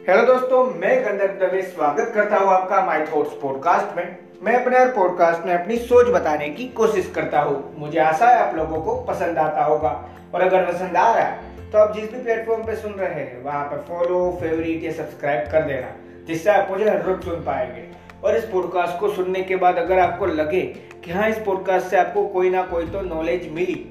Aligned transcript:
Hello 0.00 0.22
दोस्तों, 0.26 0.64
मैं 0.74 1.02
गंधर्व 1.04 1.32
दवे 1.38 1.60
स्वागत 1.62 2.10
करता 2.14 2.36
हूँ 2.36 2.48
आपका 2.50 2.84
माई 2.84 3.00
थॉट्स 3.06 3.32
पॉडकास्ट 3.40 3.96
में। 3.96 4.16
मैं 4.42 4.54
अपने 4.54 4.78
हर 4.78 4.88
पॉडकास्ट 4.88 5.44
में 5.46 5.52
अपनी 5.54 5.76
सोच 5.78 6.06
बताने 6.14 6.48
की 6.50 6.64
कोशिश 6.76 7.10
करता 7.14 7.40
हूँ। 7.40 7.74
मुझे 7.78 7.98
आशा 8.00 8.28
है 8.28 8.38
आप 8.38 8.54
लोगों 8.56 8.80
को 8.82 8.94
पसंद 9.04 9.38
आता 9.38 9.64
होगा। 9.64 9.90
और 10.34 10.40
अगर 10.40 10.64
पसंद 10.66 10.96
आ 10.96 11.12
रहा 11.14 11.24
है 11.24 11.70
तो 11.70 11.78
आप 11.78 11.94
जिस 11.96 12.10
भी 12.12 12.22
प्लेटफॉर्म 12.22 12.62
पे 12.66 12.76
सुन 12.76 12.92
रहे 12.92 13.08
हैं, 13.14 13.42
वहाँ 13.44 13.64
पे 13.64 13.76
फॉलो 13.88 14.38
फेवरेट 14.40 14.84
या 14.84 14.92
सब्सक्राइब 14.92 15.50
कर 15.52 15.62
देना, 15.62 15.92
जिससे 16.26 16.50
आप 16.50 16.70
मुझे 16.70 16.88
हर 16.88 17.02
रोज 17.02 17.24
सुन 17.24 17.44
पाएँगे। 17.44 17.84
और 18.24 18.36
इस 18.36 18.44
पॉडकास्ट 18.44 18.98
को 19.00 19.08
सुनने 19.10 19.42
के 19.42 19.56
बाद 19.56 19.78
अगर 19.78 19.98
आपको 19.98 20.26
लगे 20.28 20.60
कि 21.04 21.10
हाँ 21.10 21.28
इस 21.28 21.38
पॉडकास्ट 21.46 21.86
से 21.86 21.96
आपको 21.96 22.26
कोई 22.28 22.50
ना 22.50 22.62
कोई 22.62 22.86
तो 22.86 23.00
नॉलेज 23.04 23.48
मिली, 23.52 23.84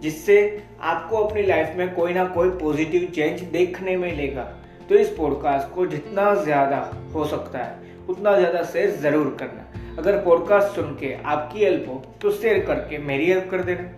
जिससे 0.00 0.40
आपको 0.82 1.24
अपनी 1.24 1.42
लाइफ 1.42 1.76
में 1.76 1.94
कोई 1.94 2.14
ना 2.14 2.24
कोई 2.30 2.50
पॉजिटिव 2.58 3.10
चेंज 3.14 3.40
देखने 3.42 3.96
मिलेगा 3.98 4.50
तो 4.90 4.96
इस 4.96 5.08
पॉडकास्ट 5.16 5.74
को 5.74 5.84
जितना 5.86 6.22
ज़्यादा 6.34 6.78
हो 7.14 7.24
सकता 7.24 7.58
है, 7.58 8.06
उतना 8.08 8.34
ज़्यादा 8.36 8.62
शेयर 8.64 8.90
ज़रूर 9.00 9.36
करना। 9.40 9.98
अगर 9.98 10.16
पॉडकास्ट 10.24 10.74
सुन 10.76 10.88
के 11.00 11.12
आपकी 11.24 11.64
हेल्प 11.64 11.84
हो 11.88 12.02
तो 12.22 12.30
शेयर 12.32 12.64
करके 12.66 12.98
मेरी 13.00 13.26
हेल्प 13.26 13.48
कर 13.50 13.62
देना। 13.62 13.88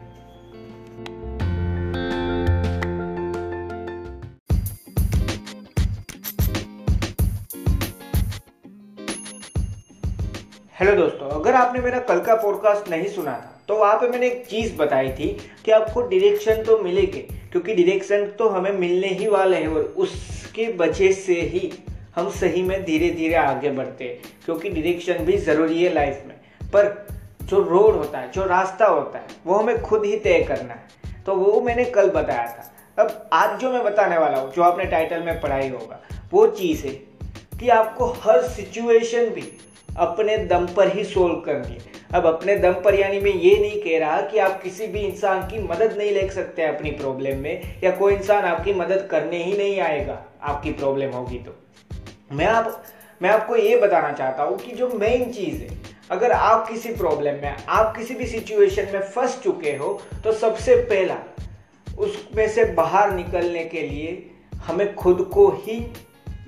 हेलो 10.76 10.96
दोस्तों, 10.96 11.28
अगर 11.30 11.54
आपने 11.54 11.80
मेरा 11.80 11.98
कल 12.02 12.20
का 12.20 12.34
पॉडकास्ट 12.36 12.90
नहीं 12.90 13.08
सुना 13.08 13.32
था 13.32 13.48
तो 13.68 13.74
वहाँ 13.76 13.96
पे 13.96 14.08
मैंने 14.08 14.26
एक 14.26 14.46
चीज़ 14.46 14.76
बताई 14.76 15.10
थी 15.10 15.36
कि 15.64 15.70
आपको 15.72 16.02
डिरेक्शन 16.08 16.62
तो 16.62 16.78
मिलेगी, 16.78 17.20
क्योंकि 17.52 17.74
डिरेक्शन 17.74 18.26
तो 18.38 18.48
हमें 18.48 18.72
मिलने 18.78 19.08
ही 19.08 19.26
वाले 19.28 19.56
हैं 19.56 19.68
और 19.68 19.92
उसके 20.52 20.66
वजह 20.76 21.12
से 21.12 21.34
ही 21.42 21.72
हम 22.16 22.28
सही 22.30 22.62
में 22.62 22.84
धीरे 22.84 23.08
धीरे 23.10 23.34
आगे 23.34 23.70
बढ़ते 23.70 24.04
हैं, 24.04 24.18
क्योंकि 24.44 24.70
डिरेक्शन 24.70 25.18
भी 25.18 25.36
ज़रूरी 25.36 25.82
है 25.82 25.92
लाइफ 25.94 26.24
में। 26.26 26.34
पर 26.70 26.88
जो 27.42 27.60
रोड 27.60 27.94
होता 27.94 28.18
है, 28.18 28.30
जो 28.32 28.44
रास्ता 28.44 28.86
होता 28.86 29.18
है, 29.18 29.26
वो 29.46 29.54
हमें 29.54 29.80
खुद 29.82 30.04
ही 30.04 30.18
तय 30.18 30.42
करना 30.42 30.74
है। 30.74 31.22
तो 31.26 31.34
वो 31.34 31.60
मैंने 31.60 31.84
कल 31.84 32.10
बताया 32.10 32.46
था। 32.48 33.02
अब 33.02 33.30
आज 33.32 33.58
जो 33.60 33.70
मैं 33.72 33.82
बताने 33.84 34.18
वाला 34.18 34.38
हूँ, 34.38 34.52
जो 34.52 34.62
आपने 34.62 34.84
टाइटल 34.84 35.22
में 35.22 35.40
पढ़ाई 35.40 35.68
होगा, 35.68 36.00
वो 36.32 36.46
चीज़ 36.46 36.86
है 36.86 36.92
कि 37.60 37.68
आपको 37.68 38.06
हर 38.22 38.42
सिचुएशन 38.42 39.30
भी 39.30 39.48
अपने 39.96 40.36
दम 40.46 40.66
पर 40.66 40.96
ही 40.96 41.04
सोल्व 41.04 41.34
करनी 41.36 41.74
है। 41.74 42.01
अब 42.14 42.26
अपने 42.26 42.56
दम 42.56 42.72
पर 42.84 42.94
यानी 42.94 43.18
मैं 43.20 43.32
ये 43.32 43.56
नहीं 43.58 43.80
कह 43.82 43.98
रहा 43.98 44.20
कि 44.22 44.38
आप 44.38 44.62
किसी 44.62 44.86
भी 44.86 45.00
इंसान 45.00 45.46
की 45.48 45.58
मदद 45.60 45.94
नहीं 45.98 46.10
ले 46.10 46.28
सकते 46.30 46.62
अपनी 46.64 46.90
प्रॉब्लम 46.92 47.38
में, 47.38 47.80
या 47.84 47.90
कोई 47.90 48.14
इंसान 48.14 48.44
आपकी 48.44 48.72
मदद 48.74 49.06
करने 49.10 49.42
ही 49.44 49.56
नहीं 49.56 49.78
आएगा, 49.80 50.18
आपकी 50.42 50.72
प्रॉब्लम 50.72 51.10
होगी 51.10 51.38
तो। 51.38 51.54
मैं 52.32 52.46
आप, 52.46 52.82
मैं 53.20 53.30
आपको 53.30 53.56
ये 53.56 53.76
बताना 53.76 54.12
चाहता 54.12 54.42
हूँ 54.42 54.58
कि 54.58 54.72
जो 54.72 54.88
मेन 54.90 55.32
चीज़ 55.32 55.62
है, 55.62 55.68
अगर 56.10 56.32
आप 56.32 56.68
किसी 56.68 56.92
प्रॉब्लम 56.94 57.34
में, 57.34 57.56
आप 57.68 57.96
किसी 57.96 58.14
भी 58.14 58.26
सिचुएशन 58.26 58.88
में 58.92 59.00
फंस 59.02 59.40
चुके 59.44 59.76
हो 59.76 60.00
तो 60.24 60.32
सबसे 60.34 60.76
पहला, 60.84 61.16
उसमें 61.86 62.46
से 62.48 62.64
बाहर 62.74 63.10
निकलने 63.12 63.64
के 63.64 63.82
लिए 63.82 64.30
हमें 64.66 64.94
खुद 64.94 65.28
को 65.34 65.48
ही 65.58 65.80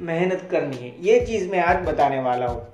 मेहनत 0.01 0.49
करनी 0.51 0.77
है। 0.77 0.95
ये 1.01 1.21
चीज़ 1.27 1.51
मैं 1.51 1.61
आज 1.63 1.85
बताने 1.87 2.21
वाला 2.23 2.47
हूँ। 2.47 2.67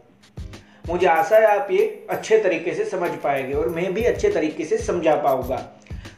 मुझे 0.91 1.07
आशा 1.07 1.37
है 1.37 1.47
आप 1.59 1.69
ये 1.71 1.85
अच्छे 2.11 2.39
तरीके 2.39 2.75
से 2.75 2.85
समझ 2.85 3.11
पाएँगे 3.23 3.55
और 3.55 3.69
मैं 3.69 3.93
भी 3.95 4.05
अच्छे 4.05 4.31
तरीके 4.31 4.65
से 4.65 4.79
समझा 4.79 5.15
पाऊँगा। 5.17 5.57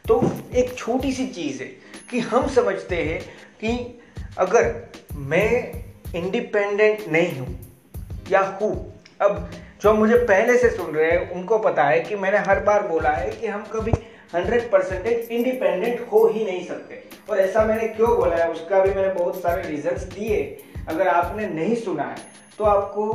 तो 0.07 0.21
एक 0.55 0.73
छोटी 0.77 1.11
सी 1.13 1.27
चीज़ 1.27 1.61
है 1.63 1.67
कि 2.09 2.19
हम 2.21 2.47
समझते 2.49 2.95
हैं 2.95 3.19
कि 3.61 4.01
अगर 4.37 4.73
मैं 5.13 5.83
इंडिपेंडेंट 6.15 7.07
नहीं 7.07 7.37
हूँ 7.39 7.59
या 8.31 8.41
हूँ, 8.61 8.73
अब 9.21 9.49
जो 9.81 9.93
मुझे 9.93 10.17
पहले 10.17 10.57
से 10.57 10.69
सुन 10.69 10.93
रहे 10.95 11.11
हैं, 11.11 11.29
उनको 11.31 11.57
पता 11.59 11.83
है 11.83 11.99
कि 11.99 12.15
मैंने 12.15 12.37
हर 12.39 12.59
बार 12.59 12.87
बोला 12.87 13.09
है 13.09 13.29
कि 13.31 13.47
हम 13.47 13.63
कभी 13.73 13.91
हंड्रेड 14.35 14.69
परसेंटेज 14.71 15.31
इंडिपेंडेंट 15.31 16.07
हो 16.11 16.25
ही 16.27 16.45
नहीं 16.45 16.65
सकते। 16.67 17.01
और 17.29 17.39
ऐसा 17.39 17.65
मैंने 17.65 17.87
क्यों 17.87 18.15
बोला 18.17 18.35
है, 18.35 18.49
उसका 18.51 18.79
भी 18.79 18.93
मैंने 18.93 19.13
बहुत 19.13 19.41
सारे 19.41 19.67
रीजंस 19.69 20.03
दिए। 20.13 20.43
अगर 20.89 21.07
आपने 21.07 21.47
नहीं 21.47 21.75
सुना 21.75 22.03
है 22.03 22.31
तो 22.57 22.63
आपको 22.65 23.05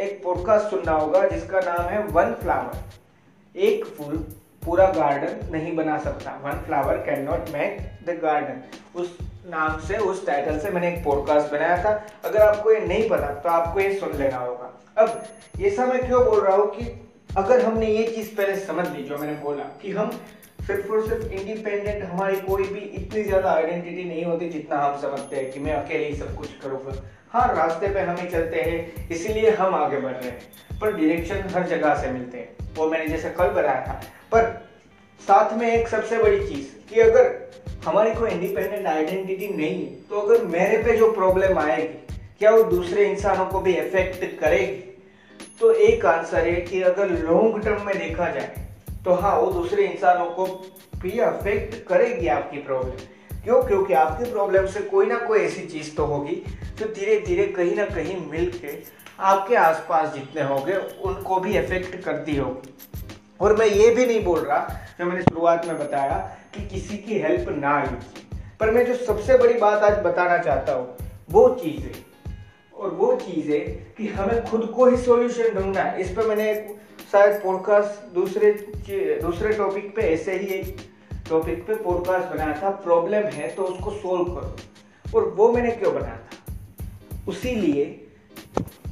एक 0.00 0.22
पॉडकास्ट 0.24 0.70
सुनना 0.70 0.92
होगा, 0.92 1.26
जिसका 1.28 1.60
नाम 1.60 1.88
है 1.88 2.02
वन 2.06 2.32
फ्लावर 2.34 3.58
एक 3.60 3.84
फूल, 3.86 4.16
पूरा 4.64 4.86
गार्डन 4.86 5.52
नहीं 5.52 5.74
बना 5.76 5.98
सकता। 5.98 6.30
One 6.44 6.58
flower 6.66 6.96
can 7.04 7.22
not 7.24 7.50
make 7.50 7.78
the 8.06 8.18
garden 8.22 8.62
उस 9.00 9.16
नाम 9.46 9.78
से, 9.80 9.96
उस 9.96 10.26
टाइटल 10.26 10.58
से 10.58 10.70
मैंने 10.70 10.88
एक 10.88 11.04
पॉडकास्ट 11.04 11.52
बनाया 11.52 11.82
था। 11.84 11.92
अगर 12.24 12.40
आपको 12.42 12.72
ये 12.72 12.80
नहीं 12.80 13.08
पता 13.08 13.32
तो 13.34 13.48
आपको 13.48 13.80
ये 13.80 13.92
सुन 13.98 14.16
लेना 14.18 14.36
होगा। 14.36 14.72
अब, 14.98 15.22
ये 15.58 15.70
सब 15.70 15.88
मैं 15.88 16.06
क्यों 16.06 16.24
बोल 16.24 16.40
रहा 16.40 16.56
हूँ 16.56 16.66
कि 16.70 16.84
अगर 17.36 17.64
हमने 17.64 17.86
ये 17.86 18.06
चीज़ 18.06 18.34
पहले 18.36 18.56
समझ 18.56 18.86
ली, 18.88 19.02
जो 19.02 19.18
मैंने 19.18 19.34
बोला, 19.42 19.64
कि 19.82 19.92
हम 19.92 20.10
सिर्फ़ 20.66 20.90
और 20.92 21.06
सिर्फ़ 21.08 21.32
इंडिपेंडेंट 21.32 22.02
हमारी 22.04 22.36
कोई 22.40 22.64
भी 22.64 22.80
इतनी 22.80 23.22
ज़्यादा 23.22 23.50
आइडेंटिटी 23.50 24.04
नहीं 24.04 24.24
होती 24.24 24.48
जितना 24.48 24.78
हम 24.78 25.00
समझते 25.00 25.36
हैं 25.36 25.50
कि 25.52 25.60
मैं 25.60 25.72
अकेले 25.72 26.08
ही 26.08 26.16
सब 26.16 26.34
कुछ 26.36 26.48
करूँगा। 26.62 26.94
हाँ 27.32 27.46
रास्ते 27.56 27.88
पे 27.88 28.00
हम 28.00 28.16
ही 28.16 28.28
चलते 28.28 28.60
हैं, 28.60 29.08
इसीलिए 29.08 29.50
हम 29.50 29.74
आगे 29.74 29.96
बढ़ 29.96 30.12
रहे 30.12 30.30
हैं। 30.30 30.78
पर 30.80 30.92
डायरेक्शन 30.92 31.42
हर 31.54 31.66
जगह 31.66 31.94
से 31.94 32.10
मिलते 32.10 32.38
हैं। 32.38 32.74
वो 32.76 32.88
मैंने 32.90 33.06
जैसे 33.06 33.30
कल 33.30 33.48
बताया 33.48 33.80
था। 33.86 34.00
पर 34.32 34.44
साथ 35.20 35.52
में 35.52 35.70
एक 35.70 35.88
सबसे 35.88 36.18
बड़ी 36.18 36.46
चीज़, 36.48 36.66
कि 36.88 37.00
अगर 37.00 37.26
हमारी 37.84 38.14
कोई 38.14 38.30
इंडिपेंडेंट 38.30 38.86
आइडेंटिटी 38.86 39.48
नहीं 39.48 39.86
तो 40.10 40.20
अगर 40.20 40.44
मेरे 40.44 40.82
पे 40.82 40.96
जो 40.96 41.10
प्रॉब्लम 41.12 41.58
आएगी, 41.58 42.16
क्या 42.38 42.50
वो 42.50 42.62
दूसरे 42.62 43.04
इंसानों 43.06 43.46
को 43.46 43.60
भी 43.60 43.72
इफ़ेक्ट 43.72 44.38
करेगी? 44.40 44.84
तो 45.60 45.70
एक 45.72 46.04
आंसर 46.06 46.46
है 46.46 46.60
कि 46.60 46.82
अगर 46.82 47.10
लॉन्ग 47.10 47.62
टर्म 47.64 47.86
में 47.86 47.98
देखा 47.98 48.28
जाए 48.30 48.66
तो 49.04 49.14
हाँ 49.14 49.36
वो 49.36 49.50
दूसरे 49.52 49.84
इंसानों 49.84 50.26
को 50.30 50.46
भी 50.96 51.18
अफेक्ट 51.20 51.86
करेगी 51.88 52.26
आपकी 52.28 52.58
प्रॉब्लम 52.58 52.92
क्यों? 53.48 53.62
क्योंकि 53.62 53.94
आपकी 53.94 54.30
प्रॉब्लम 54.30 54.66
से 54.66 54.80
कोई 54.80 55.06
ना 55.06 55.16
कोई 55.18 55.40
ऐसी 55.40 55.62
चीज़ 55.66 55.94
तो 55.96 56.04
होगी 56.04 56.34
जो 56.78 56.86
धीरे 56.86 57.18
धीरे 57.26 57.44
कहीं 57.48 57.74
ना 57.76 57.84
कहीं 57.84 58.16
मिल 58.30 58.50
के 58.54 58.72
आपके 59.20 59.54
आसपास 59.56 60.12
जितने 60.14 60.42
होंगे, 60.42 60.74
उनको 61.02 61.38
भी 61.40 61.56
इफ़ेक्ट 61.58 61.96
करती 62.04 62.36
होगी। 62.36 62.74
और 63.40 63.56
मैं 63.56 63.66
ये 63.66 63.88
भी 63.94 64.06
नहीं 64.06 64.24
बोल 64.24 64.40
रहा, 64.40 64.58
जो 64.98 65.04
मैंने 65.04 65.22
शुरुआत 65.22 65.66
में 65.66 65.78
बताया 65.78 66.18
कि 66.54 66.66
किसी 66.68 66.98
की 66.98 67.18
हेल्प 67.18 67.48
ना 67.50 67.78
लीजिए 67.82 68.38
पर 68.60 68.70
मैं 68.70 68.84
जो 68.86 68.94
सबसे 68.96 69.38
बड़ी 69.38 69.54
बात 69.54 69.82
आज 69.82 70.04
बताना 70.04 70.38
चाहता 70.38 70.72
हूँ, 70.72 70.96
वो 71.30 71.48
चीज़। 71.54 71.80
है 71.80 72.04
और 72.76 72.90
वो 72.90 73.14
चीज़ 73.16 73.50
है 73.52 73.60
कि 73.96 74.08
हमें 74.08 74.44
खुद 74.46 74.72
को 74.76 74.86
ही 74.86 74.96
सॉल्यूशन 74.96 75.54
ढूंढना 75.54 75.82
है। 75.82 76.00
इस 76.00 76.10
पर 76.10 76.26
मैंने 76.26 76.50
एक 76.50 76.76
शायद 77.12 77.40
पॉडकास्ट 77.42 78.14
दूसरे 78.14 78.52
दूसरे 79.22 79.52
टॉपिक 79.54 79.94
पे 79.96 80.02
ऐसे 80.12 80.38
ही 80.38 80.54
एक 80.54 80.76
टॉपिक 81.28 81.66
पे 81.66 81.74
पॉडकास्ट 81.74 82.28
बनाया 82.28 82.62
था 82.62 82.70
प्रॉब्लम 82.70 83.26
है 83.26 83.48
तो 83.48 83.62
उसको 83.62 83.90
सोल्व 83.90 84.24
करो। 84.24 84.56
और 85.16 85.28
वो 85.28 85.52
मैंने 85.52 85.70
क्यों 85.70 85.94
बनाया 85.94 86.16
था? 86.16 86.54
उसी 87.28 87.54
लिए 87.54 87.84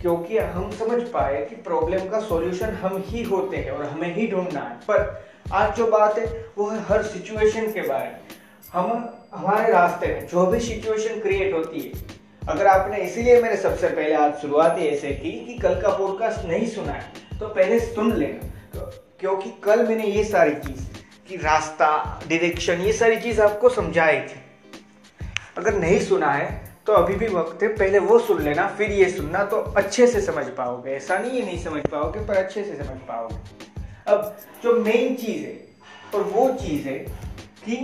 क्योंकि 0.01 0.39
हम 0.39 0.71
समझ 0.71 1.03
पाए 1.03 1.45
कि 1.45 1.57
प्रॉब्लम 1.57 2.09
का 2.09 2.21
सॉल्यूशन 2.21 2.67
हम 2.67 3.03
ही 3.07 3.23
होते 3.23 3.57
हैं 3.57 3.71
और 3.71 3.85
हमें 3.85 4.15
ही 4.15 4.27
ढूंढना 4.27 4.61
है। 4.61 4.77
पर 4.77 5.25
आज 5.53 5.77
जो 5.77 5.87
बात 5.87 6.19
है, 6.19 6.51
वो 6.59 6.69
है 6.71 6.81
हर 6.81 7.03
सिचुएशन 7.03 7.71
के 7.73 7.81
बारे 7.81 8.05
में। 8.05 8.21
हम, 8.73 9.15
हमारे 9.35 9.73
रास्ते 9.73 10.07
में 10.07 10.27
जो 10.27 10.47
भी 10.47 10.61
सिचुएशन 10.61 11.21
क्रिएट 11.21 11.55
होती 11.55 11.81
है, 11.81 11.93
अगर 12.49 12.67
आपने 12.67 12.99
इसीलिए 12.99 13.41
मैंने 13.43 13.57
सबसे 13.57 13.89
पहले 13.89 14.15
आज 14.15 14.35
शुरुआत 14.35 14.79
ही 14.79 14.89
ऐसे 14.89 15.13
की 15.13 15.31
कि 15.45 15.59
कल 15.59 15.81
का 15.81 15.89
पॉडकास्ट 15.89 16.45
नहीं 16.45 16.67
सुना 16.67 16.93
है 16.93 17.39
तो 17.41 17.49
पहले 17.49 17.81
सुन 17.81 18.13
लेना। 18.13 18.51
क्योंकि 19.21 19.51
कल 19.65 19.87
मैंने 19.87 20.05
ये 20.05 20.25
सारी 20.25 20.55
चीज़ 20.55 20.96
कि 21.29 21.37
रास्ता 21.37 22.21
डिरेक्शन 22.29 22.81
ये 22.81 22.93
सारी 22.93 23.17
चीज़ 23.17 23.41
आपको 23.41 23.69
समझाई 23.69 24.19
थी। 24.19 24.41
अगर 25.59 25.75
नहीं 25.75 25.99
सुना 26.01 26.31
है 26.33 26.65
तो 26.87 26.93
अभी 26.93 27.15
भी 27.15 27.27
वक्त 27.29 27.63
है, 27.63 27.69
पहले 27.69 27.99
वो 27.99 28.19
सुन 28.19 28.43
लेना, 28.43 28.67
फिर 28.69 28.91
ये 28.93 29.09
सुनना 29.11 29.43
तो 29.45 29.57
अच्छे 29.57 30.07
से 30.07 30.21
समझ 30.21 30.45
पाओगे। 30.49 30.91
ऐसा 30.91 31.19
नहीं 31.19 31.41
है, 31.41 31.47
नहीं 31.47 31.63
समझ 31.65 31.83
पाओगे, 31.87 32.21
पर 32.27 32.37
अच्छे 32.37 32.65
से 32.65 32.77
समझ 32.77 32.99
पाओगे। 33.09 33.37
अब 34.07 34.37
जो 34.63 34.75
मेन 34.75 35.15
चीज़ 35.15 35.45
है, 35.47 35.57
और 36.15 36.23
वो 36.25 36.49
चीज़ 36.55 36.89
है 36.89 36.99
कि 37.65 37.77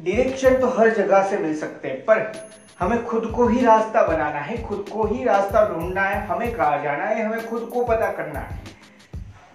डिरेक्शन 0.00 0.58
तो 0.58 0.68
हर 0.68 0.90
जगह 0.90 1.28
से 1.30 1.38
मिल 1.38 1.56
सकते 1.58 1.88
हैं, 1.88 2.00
पर 2.00 2.50
हमें 2.80 3.04
खुद 3.04 3.32
को 3.36 3.46
ही 3.48 3.64
रास्ता 3.64 4.06
बनाना 4.06 4.40
है, 4.40 4.62
खुद 4.62 4.88
को 4.92 5.04
ही 5.04 5.24
रास्ता 5.24 5.68
ढूंढना 5.68 6.02
है, 6.02 6.26
हमें 6.26 6.50
कहा 6.52 6.76
जाना 6.76 7.04
है, 7.04 7.24
हमें 7.26 7.46
खुद 7.46 7.70
को 7.74 7.84
पता 7.84 8.10
करना 8.12 8.40
है। 8.40 8.60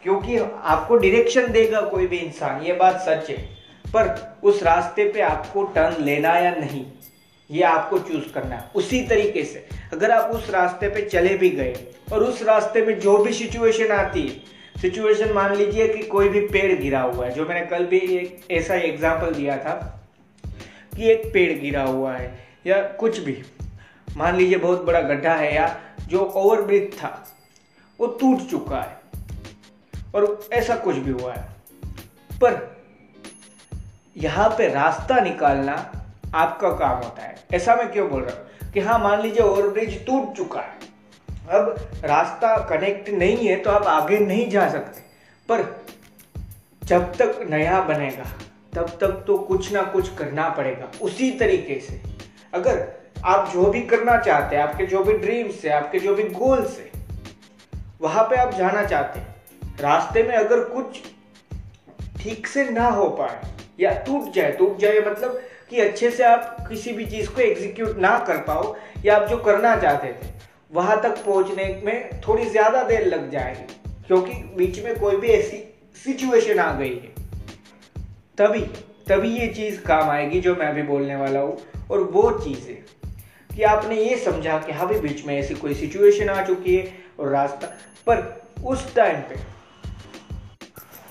क्योंकि 0.08 0.38
आपको 0.38 0.96
डायरेक्शन 0.98 1.52
देगा 1.52 1.80
कोई 1.84 2.06
भी 2.08 2.18
इंसान, 2.18 2.62
ये 2.64 2.74
बात 2.74 3.00
सच 3.02 3.30
है। 3.30 3.38
पर 3.86 4.40
उस 4.44 4.62
रास्ते 4.64 5.06
पे 5.12 5.22
आपको 5.22 5.64
टर्न 5.76 6.04
लेना 6.04 6.36
या 6.36 6.52
नहीं, 6.52 6.84
ये 7.50 7.64
आपको 7.64 7.98
चूज़ 8.00 8.32
करना 8.34 8.56
है। 8.56 8.70
उसी 8.76 9.02
तरीके 9.08 9.44
से, 9.44 9.66
अगर 9.94 10.12
आप 10.12 10.30
उस 10.36 10.50
रास्ते 10.50 10.90
पे 10.90 11.02
चले 11.04 11.34
भी 11.38 11.50
गए 11.50 11.76
और 12.14 12.24
उस 12.24 12.42
रास्ते 12.44 12.82
में 12.82 13.00
जो 13.00 13.18
भी 13.18 13.34
सिचुएशन 13.34 13.92
आती 13.94 14.22
है 14.22 14.82
सिचुएशन 14.82 15.34
मान 15.34 15.56
लीजिए 15.56 15.88
कि 15.88 16.04
कोई 16.06 16.30
भी 16.30 16.42
पेड़ 16.48 16.74
गिरा 16.74 17.02
हुआ 17.02 17.26
है, 17.26 17.32
जो 17.34 17.46
मैंने 17.46 17.66
कल 17.68 17.86
भी 17.86 18.00
एक 18.18 18.52
ऐसा 18.52 18.76
एग्ज़ाम्पल 18.76 19.34
दिया 19.34 19.58
था 19.58 19.74
कि 20.96 21.10
एक 21.12 21.26
पेड़ 21.34 21.52
गिरा 21.60 21.84
हुआ 21.84 22.14
है 22.14 22.34
या 22.68 22.82
कुछ 23.00 23.20
भी, 23.20 23.36
मान 24.18 24.38
लीजिए 24.38 24.58
बहुत 24.58 24.86
बड़ा 24.86 25.02
गड्ढा 25.04 25.34
है 25.36 25.54
या 25.56 25.68
जो 26.08 26.20
ओवरब्रिज 26.20 26.94
था, 26.94 27.12
वो 28.00 28.08
टूट 28.22 28.50
चुका 28.50 28.82
है। 28.82 28.97
और 30.16 30.50
ऐसा 30.54 30.76
कुछ 30.76 30.96
भी 30.96 31.12
हुआ 31.12 31.34
है। 31.34 31.50
पर 32.34 32.78
यहाँ 34.18 34.50
पे 34.50 34.68
रास्ता 34.68 35.20
निकालना 35.20 35.92
आपका 36.36 36.70
काम 36.70 36.98
होता 36.98 37.22
है। 37.22 37.36
ऐसा 37.54 37.76
मैं 37.76 37.92
क्यों 37.92 38.10
बोल 38.10 38.24
रहा 38.24 38.38
हूँ? 38.38 38.72
कि 38.72 38.80
हाँ 38.80 39.00
मान 39.00 39.22
लीजिए 39.22 39.44
ओवरब्रिज 39.44 40.06
टूट 40.06 40.38
चुका 40.38 40.60
है। 40.60 40.88
अब 41.50 41.90
रास्ता 42.04 42.58
कनेक्ट 42.58 43.10
नहीं 43.10 43.48
है 43.48 43.56
तो 43.56 43.70
आप 43.70 43.84
आगे 43.84 44.20
नहीं 44.20 44.50
जा 44.50 44.70
सकते। 44.70 45.02
पर 45.50 45.86
जब 46.84 47.16
तक 47.16 47.48
नया 47.50 47.82
बनेगा, 47.82 48.26
तब 48.74 48.90
तक 48.90 49.24
तो 49.28 49.38
कुछ 49.38 49.72
ना 49.72 49.82
कुछ 49.82 50.16
करना 50.16 50.50
पड़ेगा। 50.50 50.92
उसी 51.02 51.32
तरीके 51.32 51.80
से 51.80 52.02
अगर 52.54 52.88
आप 53.26 53.50
जो 53.54 53.66
भी 53.66 53.82
करना 53.82 54.18
चाहते 54.18 54.56
हैं, 54.56 54.64
आपके 54.64 54.86
जो 54.86 55.04
भी 55.04 55.14
ड्रीम्स 55.14 55.66
है, 55.66 55.72
आपके 55.72 56.00
जो 56.00 56.16
भी 56.16 56.24
गोल्स 56.24 56.80
है, 56.80 56.92
वहाँ 58.02 58.24
पे 58.24 58.36
आप 58.36 58.54
जाना 58.54 58.86
चाहते 58.86 59.20
हैं। 59.20 59.37
रास्ते 59.80 60.24
में 60.24 60.36
अगर 60.36 60.64
कुछ 60.66 61.02
ठीक 62.22 62.48
से 62.48 62.70
ना 62.70 62.88
हो 62.90 63.08
पाए 63.20 63.42
या 63.80 63.92
टूट 64.06 64.32
जाए 64.34 64.52
टूट 64.52 64.78
जाए 64.80 65.00
मतलब 65.02 65.40
कि 65.70 65.80
अच्छे 65.80 66.10
से 66.12 66.24
आप 66.24 66.66
किसी 66.70 66.92
भी 66.94 67.06
चीज़ 67.06 67.30
को 67.30 67.42
एग्जीक्यूट 67.42 67.98
ना 67.98 68.18
कर 68.20 68.38
पाओ 68.44 68.76
या 69.06 69.16
आप 69.16 69.28
जो 69.30 69.38
करना 69.38 69.76
चाहते 69.76 70.08
थे, 70.08 70.30
वहाँ 70.72 71.02
तक 71.02 71.24
पहुँचने 71.26 71.66
में 71.86 72.22
थोड़ी 72.22 72.46
ज़्यादा 72.46 72.84
देर 72.84 73.06
लग 73.08 73.30
जाएगी, 73.32 73.92
क्योंकि 74.08 74.34
बीच 74.58 74.84
में 74.84 74.98
कोई 75.00 75.18
भी 75.18 75.28
ऐसी 75.30 75.58
सिचुएशन 76.06 76.60
आ 76.60 76.72
गई 76.80 76.90
है। 76.90 77.16
तभी 78.38 78.62
तभी 79.08 79.30
ये 79.30 79.48
चीज़ 79.50 79.80
काम 79.82 80.10
आएगी 80.10 80.40
जो 80.42 80.56
मैं 80.56 80.74
भी 80.76 80.82
बोलने 80.84 81.16
वाला 81.16 81.40
हूँ, 81.40 81.58
और 81.92 82.00
वो 82.04 82.32
चीज़ 82.40 82.68
है 82.70 82.84
कि 83.50 83.64
आपने 83.66 83.96
ये 83.96 84.18
समझा 84.24 84.58
कि 84.58 84.72
हाँ 84.72 84.88
भी 84.88 85.00
बीच 85.00 85.26
में 85.26 85.38
ऐसी 85.38 85.56
कोई 85.56 85.74
सिचुएशन 85.76 86.30
आ 86.30 86.44
चुकी 86.46 86.76
है 86.76 86.94
और 87.20 87.30
रास्ता, 87.30 87.68
पर 88.08 88.42
उस 88.64 88.94
टाइम 88.96 89.22
पे 89.22 89.36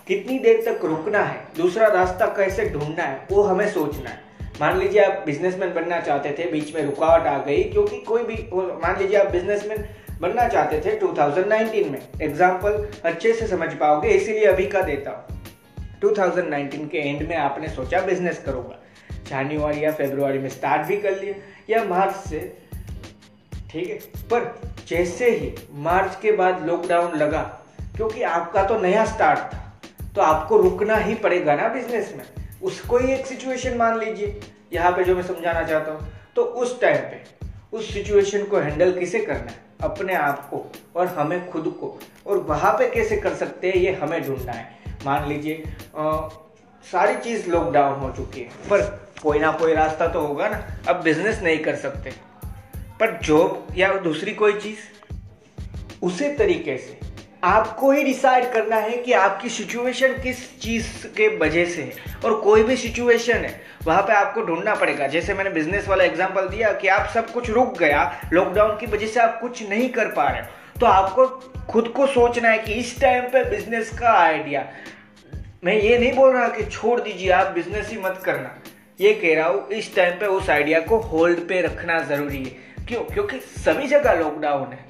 कितनी 0.07 0.39
देर 0.39 0.63
तक 0.67 0.85
रुकना 0.85 1.19
है, 1.19 1.39
दूसरा 1.57 1.87
रास्ता 1.89 2.27
कैसे 2.27 2.69
ढूंढना 2.71 3.03
है, 3.03 3.27
वो 3.31 3.43
हमें 3.43 3.69
सोचना 3.69 4.11
है। 4.11 4.21
मान 4.61 4.79
लीजिए 4.79 5.01
आप 5.03 5.23
बिजनेसमैन 5.27 5.73
बनना 5.75 6.01
चाहते 6.01 6.35
थे, 6.39 6.51
बीच 6.51 6.75
में 6.75 6.83
रुकावट 6.83 7.27
आ 7.27 7.39
गई, 7.39 7.63
क्योंकि 7.63 7.97
कोई 8.01 8.23
भी 8.23 8.35
मान 8.53 8.99
लीजिए 8.99 9.19
आप 9.19 9.31
बिजनेसमैन 9.31 9.85
बनना 10.21 10.47
चाहते 10.49 10.81
थे 10.81 10.97
2019 10.97 11.91
में। 11.91 11.99
एग्ज़ाम्पल 12.23 12.87
अच्छे 13.05 13.33
से 13.33 13.47
समझ 13.47 13.73
पाओगे, 13.75 14.09
इसीलिए 14.09 14.45
अभी 14.45 14.67
का 14.67 14.83
देता 14.83 15.11
हूँ। 15.11 15.99
2019 16.01 16.89
के 16.89 16.99
एंड 16.99 17.29
में 17.29 17.37
आपने 17.37 17.69
सोचा 17.69 18.01
बिज़नेस 18.01 18.43
करूँगा। 18.47 18.79
जनवरी 19.29 19.85
या 19.85 19.93
फेब्रुआरी 19.93 20.39
में 20.39 20.49
स्टार्ट 20.49 20.87
भी 20.87 20.97
कर 20.97 21.21
लिया 21.21 21.35
या 21.71 21.85
मार्च 21.85 22.17
से, 22.29 22.41
ठीक 23.71 23.91
है? 23.91 23.99
पर 24.31 24.53
जैसे 24.89 25.31
ही 25.31 25.53
मार्च 25.83 26.19
के 26.23 26.33
बाद 26.33 26.67
लॉकडाउन 26.67 27.17
लगा, 27.17 27.43
क्योंकि 27.97 28.23
आपका 28.23 28.65
तो 28.65 28.79
नया 28.79 29.05
स्टार्ट 29.05 29.39
था। 29.39 29.63
तो 30.17 30.23
आपको 30.23 30.57
रुकना 30.57 30.97
ही 30.97 31.15
पड़ेगा 31.15 31.55
ना 31.55 31.69
बिज़नेस 31.69 32.13
में। 32.17 32.25
उसको 32.63 32.99
ही 32.99 33.13
एक 33.13 33.27
सिचुएशन 33.27 33.77
मान 33.77 33.99
लीजिए, 33.99 34.41
यहाँ 34.73 34.93
पे 34.93 35.05
जो 35.05 35.15
मैं 35.17 35.23
समझाना 35.23 35.63
चाहता 35.63 35.93
हूँ। 35.93 36.09
तो 36.37 36.43
उस 36.43 36.81
टाइम 36.81 36.97
पे, 36.97 37.23
उस 37.73 37.93
सिचुएशन 37.95 38.45
को 38.45 38.59
हैंडल 38.59 38.93
किसे 38.93 39.19
करना 39.21 39.51
है? 39.51 39.65
अपने 39.83 40.15
आप 40.15 40.49
को 40.51 40.65
और 40.97 41.07
हमें 41.09 41.49
खुद 41.51 41.65
को। 41.81 41.99
और 42.27 42.39
वहाँ 42.39 42.73
पे 42.73 42.89
कैसे 42.91 43.17
कर 43.17 43.35
सकते 43.35 43.69
हैं? 43.69 43.77
ये 43.77 43.93
हमें 43.93 44.21
ढूंढना 44.27 44.53
है। 44.53 44.75
मान 45.07 45.29
लीजिए 45.29 45.63
सारी 46.85 47.17
चीज़ 47.17 47.49
लॉकडाउन 47.51 47.99
हो 48.01 48.11
चुकी 48.13 48.41
है, 48.41 48.49
पर 48.71 48.81
कोई 49.23 49.39
ना 49.39 49.51
कोई 49.53 49.75
रास्ता 49.75 50.07
तो 50.07 50.21
होगा 50.21 50.49
ना। 50.49 50.63
अब 50.89 51.03
बिज़नेस 51.03 51.41
नहीं 51.43 51.59
कर 51.59 51.77
सकते। 51.77 52.13
पर 53.01 53.19
जॉब 53.19 53.67
या 53.77 53.93
दूसरी 53.99 54.35
कोई 54.35 54.53
चीज़, 54.55 54.79
उसी 56.03 56.33
तरीके 56.35 56.77
से 56.79 56.99
आपको 57.43 57.91
ही 57.91 58.03
डिसाइड 58.03 58.51
करना 58.53 58.77
है 58.77 58.97
कि 58.97 59.13
आपकी 59.13 59.49
सिचुएशन 59.49 60.13
किस 60.23 60.39
चीज़ 60.61 60.87
के 61.17 61.29
वजह 61.39 61.65
से 61.67 61.83
है। 61.83 62.15
और 62.25 62.41
कोई 62.41 62.63
भी 62.63 62.77
सिचुएशन 62.77 63.45
है, 63.45 63.61
वहाँ 63.87 64.03
पे 64.03 64.13
आपको 64.13 64.43
ढूंढना 64.43 64.75
पड़ेगा। 64.75 65.07
जैसे 65.07 65.35
मैंने 65.35 65.51
बिज़नेस 65.51 65.89
वाला 65.89 66.05
एग्जांपल 66.05 66.49
दिया 66.49 66.73
कि 66.73 66.89
आप 66.89 67.09
सब 67.15 67.31
कुछ 67.33 67.51
रुक 67.51 67.79
गया 67.79 68.31
लॉकडाउन 68.33 68.77
की 68.77 68.87
वजह 68.87 69.07
से 69.07 69.21
आप 69.21 69.39
कुछ 69.41 69.63
नहीं 69.69 69.89
कर 69.89 70.09
पा 70.09 70.29
रहे 70.29 70.43
तो 70.81 70.87
आपको 70.87 71.27
खुद 71.71 71.89
को 71.89 72.07
सोचना 72.07 72.49
है 72.49 72.59
कि 72.59 72.73
इस 72.73 73.01
टाइम 73.01 73.23
पे 73.23 73.45
बिज़नेस 73.51 73.91
का 73.99 74.13
आइडिया 74.13 74.67
मैं 75.65 75.75
ये 75.75 75.99
नहीं 75.99 76.13
बोल 76.13 76.33
रहा 76.33 76.49
कि 76.49 76.65
छोड़ 76.65 77.01
दीजिए, 77.01 77.31
आप 77.31 77.53
बिज़नेस 77.53 77.89
ही 77.91 77.99
मत 77.99 78.21
करना। 78.25 78.55
ये 79.01 79.13
कह 79.15 79.35
रहा 79.35 79.49
हूँ, 79.49 79.69
इस 79.69 79.95
टाइम 79.97 80.19
पे 80.19 80.27
उस 80.27 80.51
आइडिया 80.51 80.81
को 80.81 80.99
होल्ड 80.99 81.39
पे 81.49 81.61
रखना 81.61 81.99
ज़रूरी 82.01 82.43
है। 82.45 82.85
क्यों? 82.87 83.01
क्योंकि 83.05 83.39
सभी 83.59 83.87
जगह 83.87 84.13
लॉकडाउन 84.13 84.73
है। 84.73 84.85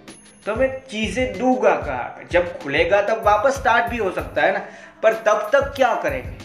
तो 0.46 0.54
मैं 0.54 0.68
चीज़ें 0.90 1.38
दूँगा 1.38 1.74
कहा 1.76 2.24
जब 2.32 2.58
खुलेगा 2.58 3.00
तब 3.02 3.22
वापस 3.26 3.54
स्टार्ट 3.54 3.90
भी 3.90 3.96
हो 3.96 4.10
सकता 4.10 4.42
है 4.42 4.52
ना? 4.52 4.58
पर 5.02 5.14
तब 5.26 5.48
तक 5.52 5.72
क्या 5.76 5.94
करेंगे? 5.94 6.44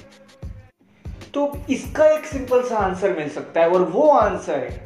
तो 1.34 1.52
इसका 1.70 2.08
एक 2.08 2.26
सिंपल 2.26 2.64
सा 2.64 2.78
आंसर 2.78 3.14
मिल 3.18 3.30
सकता 3.30 3.62
है 3.62 3.70
और 3.70 3.82
वो 3.82 4.08
आंसर 4.10 4.60
है 4.60 4.82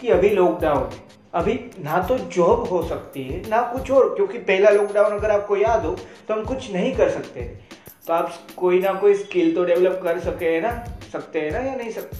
कि 0.00 0.08
अभी 0.08 0.28
लॉकडाउन 0.28 0.88
है। 0.92 1.02
अभी 1.34 1.54
ना 1.78 1.98
तो 1.98 2.16
जॉब 2.18 2.66
हो 2.68 2.82
सकती 2.82 3.22
है, 3.22 3.40
ना 3.50 3.60
कुछ 3.72 3.90
और, 3.90 4.14
क्योंकि 4.14 4.38
पहला 4.40 4.70
लॉकडाउन 4.70 5.12
अगर 5.12 5.30
आपको 5.30 5.56
याद 5.56 5.84
हो 5.84 5.96
तो 6.28 6.34
हम 6.34 6.44
कुछ 6.44 6.72
नहीं 6.72 6.94
कर 6.96 7.10
सकते। 7.10 7.42
तो 8.06 8.12
आप 8.12 8.32
कोई 8.56 8.80
ना 8.80 8.92
कोई 8.94 9.14
स्किल 9.14 9.54
तो 9.54 9.64
डेवलप 9.64 10.00
कर 10.02 10.20
सके 10.20 10.54
है 10.54 10.60
ना? 10.60 10.72
सकते 11.12 11.40
हैं 11.40 11.50
ना 11.52 11.58
या 11.60 11.74
नहीं 11.74 11.90
सकते? 11.90 12.16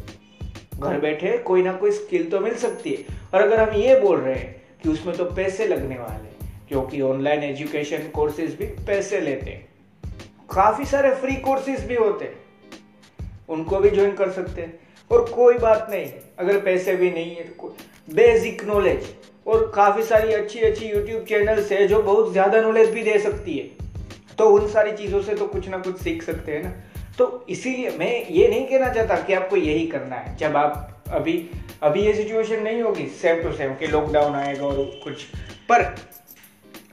घर 0.76 1.00
बैठे 1.00 1.37
कोई 1.38 1.62
ना 1.62 1.73
कोई 1.73 1.91
स्किल 1.93 2.31
तो 2.31 2.41
मिल 2.41 2.55
सकती 2.58 2.91
है। 2.91 3.19
और 3.35 3.43
अगर 3.43 3.61
हम 3.61 3.75
ये 3.75 3.99
बोल 4.00 4.20
रहे 4.20 4.35
हैं 4.35 4.55
कि 4.82 4.88
उसमें 4.88 5.17
तो 5.17 5.25
पैसे 5.25 5.67
लगने 5.67 5.99
वाले 5.99 6.32
क्योंकि 6.75 7.00
ऑनलाइन 7.03 7.43
एजुकेशन 7.43 8.09
कोर्सेज 8.15 8.55
भी 8.59 8.67
पैसे 8.87 9.19
लेते 9.21 9.50
हैं। 9.50 10.12
काफ़ी 10.50 10.85
सारे 10.85 11.11
फ्री 11.15 11.35
कोर्सेज 11.41 11.81
भी 11.81 11.94
होते 11.94 12.25
हैं। 12.25 13.29
उनको 13.49 13.79
भी 13.81 13.91
ज्वाइन 13.91 14.15
कर 14.15 14.31
सकते 14.32 14.62
हैं। 14.62 14.79
और 15.11 15.25
कोई 15.26 15.59
बात 15.59 15.87
नहीं, 15.91 16.06
अगर 16.38 16.59
पैसे 16.61 16.94
भी 16.97 17.11
नहीं 17.11 17.35
है 17.37 17.43
तो 17.44 17.75
बेसिक 18.09 18.65
नॉलेज 18.65 19.06
और 19.47 19.71
काफ़ी 19.75 20.03
सारी 20.03 20.32
अच्छी 20.32 20.61
अच्छी 20.61 20.87
यूट्यूब 20.87 21.23
चैनल्स 21.25 21.71
है 21.73 21.87
जो 21.88 22.03
बहुत 22.03 22.32
ज़्यादा 22.32 22.61
नॉलेज 22.61 22.91
भी 22.91 23.03
दे 23.03 23.19
सकती 23.19 23.56
है। 23.59 24.35
तो 24.38 24.49
उन 24.50 24.67
सारी 24.69 24.93
चीज़ों 24.94 25.20
से 25.23 25.35
तो 25.35 25.47
कुछ 25.47 25.69
ना 25.69 25.79
कुछ 25.79 26.00
सीख 26.00 26.23
सकते 26.23 26.53
हैं 26.53 26.62
ना। 26.62 26.73
तो 27.19 27.44
इसीलिए 27.49 27.91
मैं 27.99 28.12
ये 28.29 28.49
नहीं 28.49 28.67
कहना 28.67 28.93
चाहता 28.94 29.20
कि 29.20 29.35
आपको 29.35 29.56
यही 29.56 29.87
करना 29.87 30.17
है। 30.17 30.37
जब 30.37 30.56
आप 30.56 31.05
अभी 31.12 31.37
अभी 31.82 32.01
ये 32.01 32.15
सिचुएशन 32.15 32.63
नहीं 32.63 32.82
होगी 32.82 33.06
सेम 33.22 33.43
टू 33.43 33.53
सेम 33.53 33.75
कि 33.75 33.87
लॉकडाउन 33.87 34.34
आएगा 34.34 34.67
और 34.67 34.84
कुछ। 35.05 35.25
पर 35.69 35.82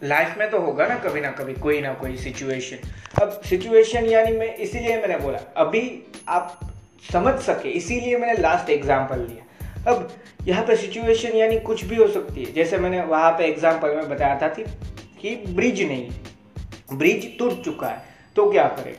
लाइफ 0.03 0.35
में 0.37 0.49
तो 0.51 0.59
होगा 0.59 0.87
ना 0.87 0.95
कभी 0.99 1.21
ना 1.21 1.31
कभी, 1.31 1.53
कोई 1.55 1.81
ना 1.81 1.93
कोई 1.93 2.17
सिचुएशन 2.17 2.77
अब 3.21 3.41
सिचुएशन 3.49 4.05
यानी 4.05 4.31
मैं, 4.37 4.55
इसीलिए 4.55 4.97
मैंने 4.97 5.17
बोला, 5.17 5.39
अभी 5.57 5.81
आप 6.29 6.59
समझ 7.03 7.33
सके, 7.41 7.69
इसीलिए 7.69 8.17
मैंने 8.17 8.41
लास्ट 8.41 8.69
एग्ज़ाम्पल 8.69 9.19
लिया। 9.19 9.91
अब 9.91 10.09
यहाँ 10.47 10.63
पे 10.65 10.75
सिचुएशन 10.77 11.37
यानी 11.37 11.59
कुछ 11.61 11.83
भी 11.85 11.95
हो 11.95 12.07
सकती 12.07 12.43
है। 12.43 12.51
जैसे 12.53 12.77
मैंने 12.77 13.01
वहाँ 13.03 13.31
पे 13.31 13.45
एग्ज़ाम्पल 13.45 13.95
में 13.95 14.09
बताया 14.09 14.39
था 14.41 14.49
थी 14.49 14.63
कि 15.21 15.35
ब्रिज 15.47 15.81
नहीं 15.81 16.97
ब्रिज 16.97 17.25
टूट 17.39 17.63
चुका 17.63 17.87
है 17.87 18.03
तो 18.35 18.49
क्या 18.51 18.67
करें? 18.69 18.95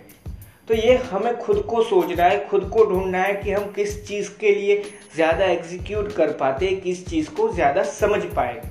तो 0.68 0.74
ये 0.74 0.94
हमें 1.04 1.36
खुद 1.36 1.58
को 1.60 1.82
सोचना 1.82 2.24
है, 2.24 2.46
खुद 2.48 2.68
को 2.72 2.84
ढूंढना 2.84 3.18
है 3.18 3.34
कि 3.34 3.52
हम 3.52 3.70
किस 3.72 4.06
चीज़ 4.08 4.30
के 4.40 4.54
लिए 4.54 4.82
ज़्यादा 5.14 5.44
एग्जीक्यूट 5.44 6.12
कर 6.16 6.32
पाते, 6.32 6.66
किस 6.76 7.06
चीज़ 7.08 7.30
को 7.30 7.48
ज़्यादा 7.54 7.82
समझ 7.84 8.22
पाएँगे। 8.26 8.68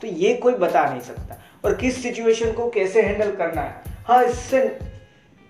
तो 0.00 0.06
ये 0.08 0.34
कोई 0.34 0.54
बता 0.56 0.84
नहीं 0.84 1.00
सकता। 1.00 1.38
और 1.64 1.74
किस 1.74 2.02
सिचुएशन 2.02 2.52
को 2.52 2.68
कैसे 2.70 3.02
हैंडल 3.02 3.32
करना 3.32 3.62
है? 3.62 3.82
हाँ 4.06 4.24
इससे 4.24 4.60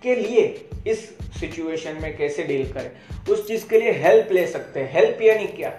के 0.02 0.14
लिए, 0.14 0.68
इस 0.86 1.08
सिचुएशन 1.40 1.98
में 2.02 2.16
कैसे 2.16 2.42
डील 2.42 2.72
करें? 2.72 2.90
उस 3.30 3.46
चीज़ 3.48 3.68
के 3.68 3.78
लिए 3.80 3.92
हेल्प 3.92 4.32
ले 4.32 4.46
सकते 4.46 4.80
हैं। 4.80 4.92
हेल्प 4.92 5.22
यानी 5.22 5.46
क्या? 5.46 5.70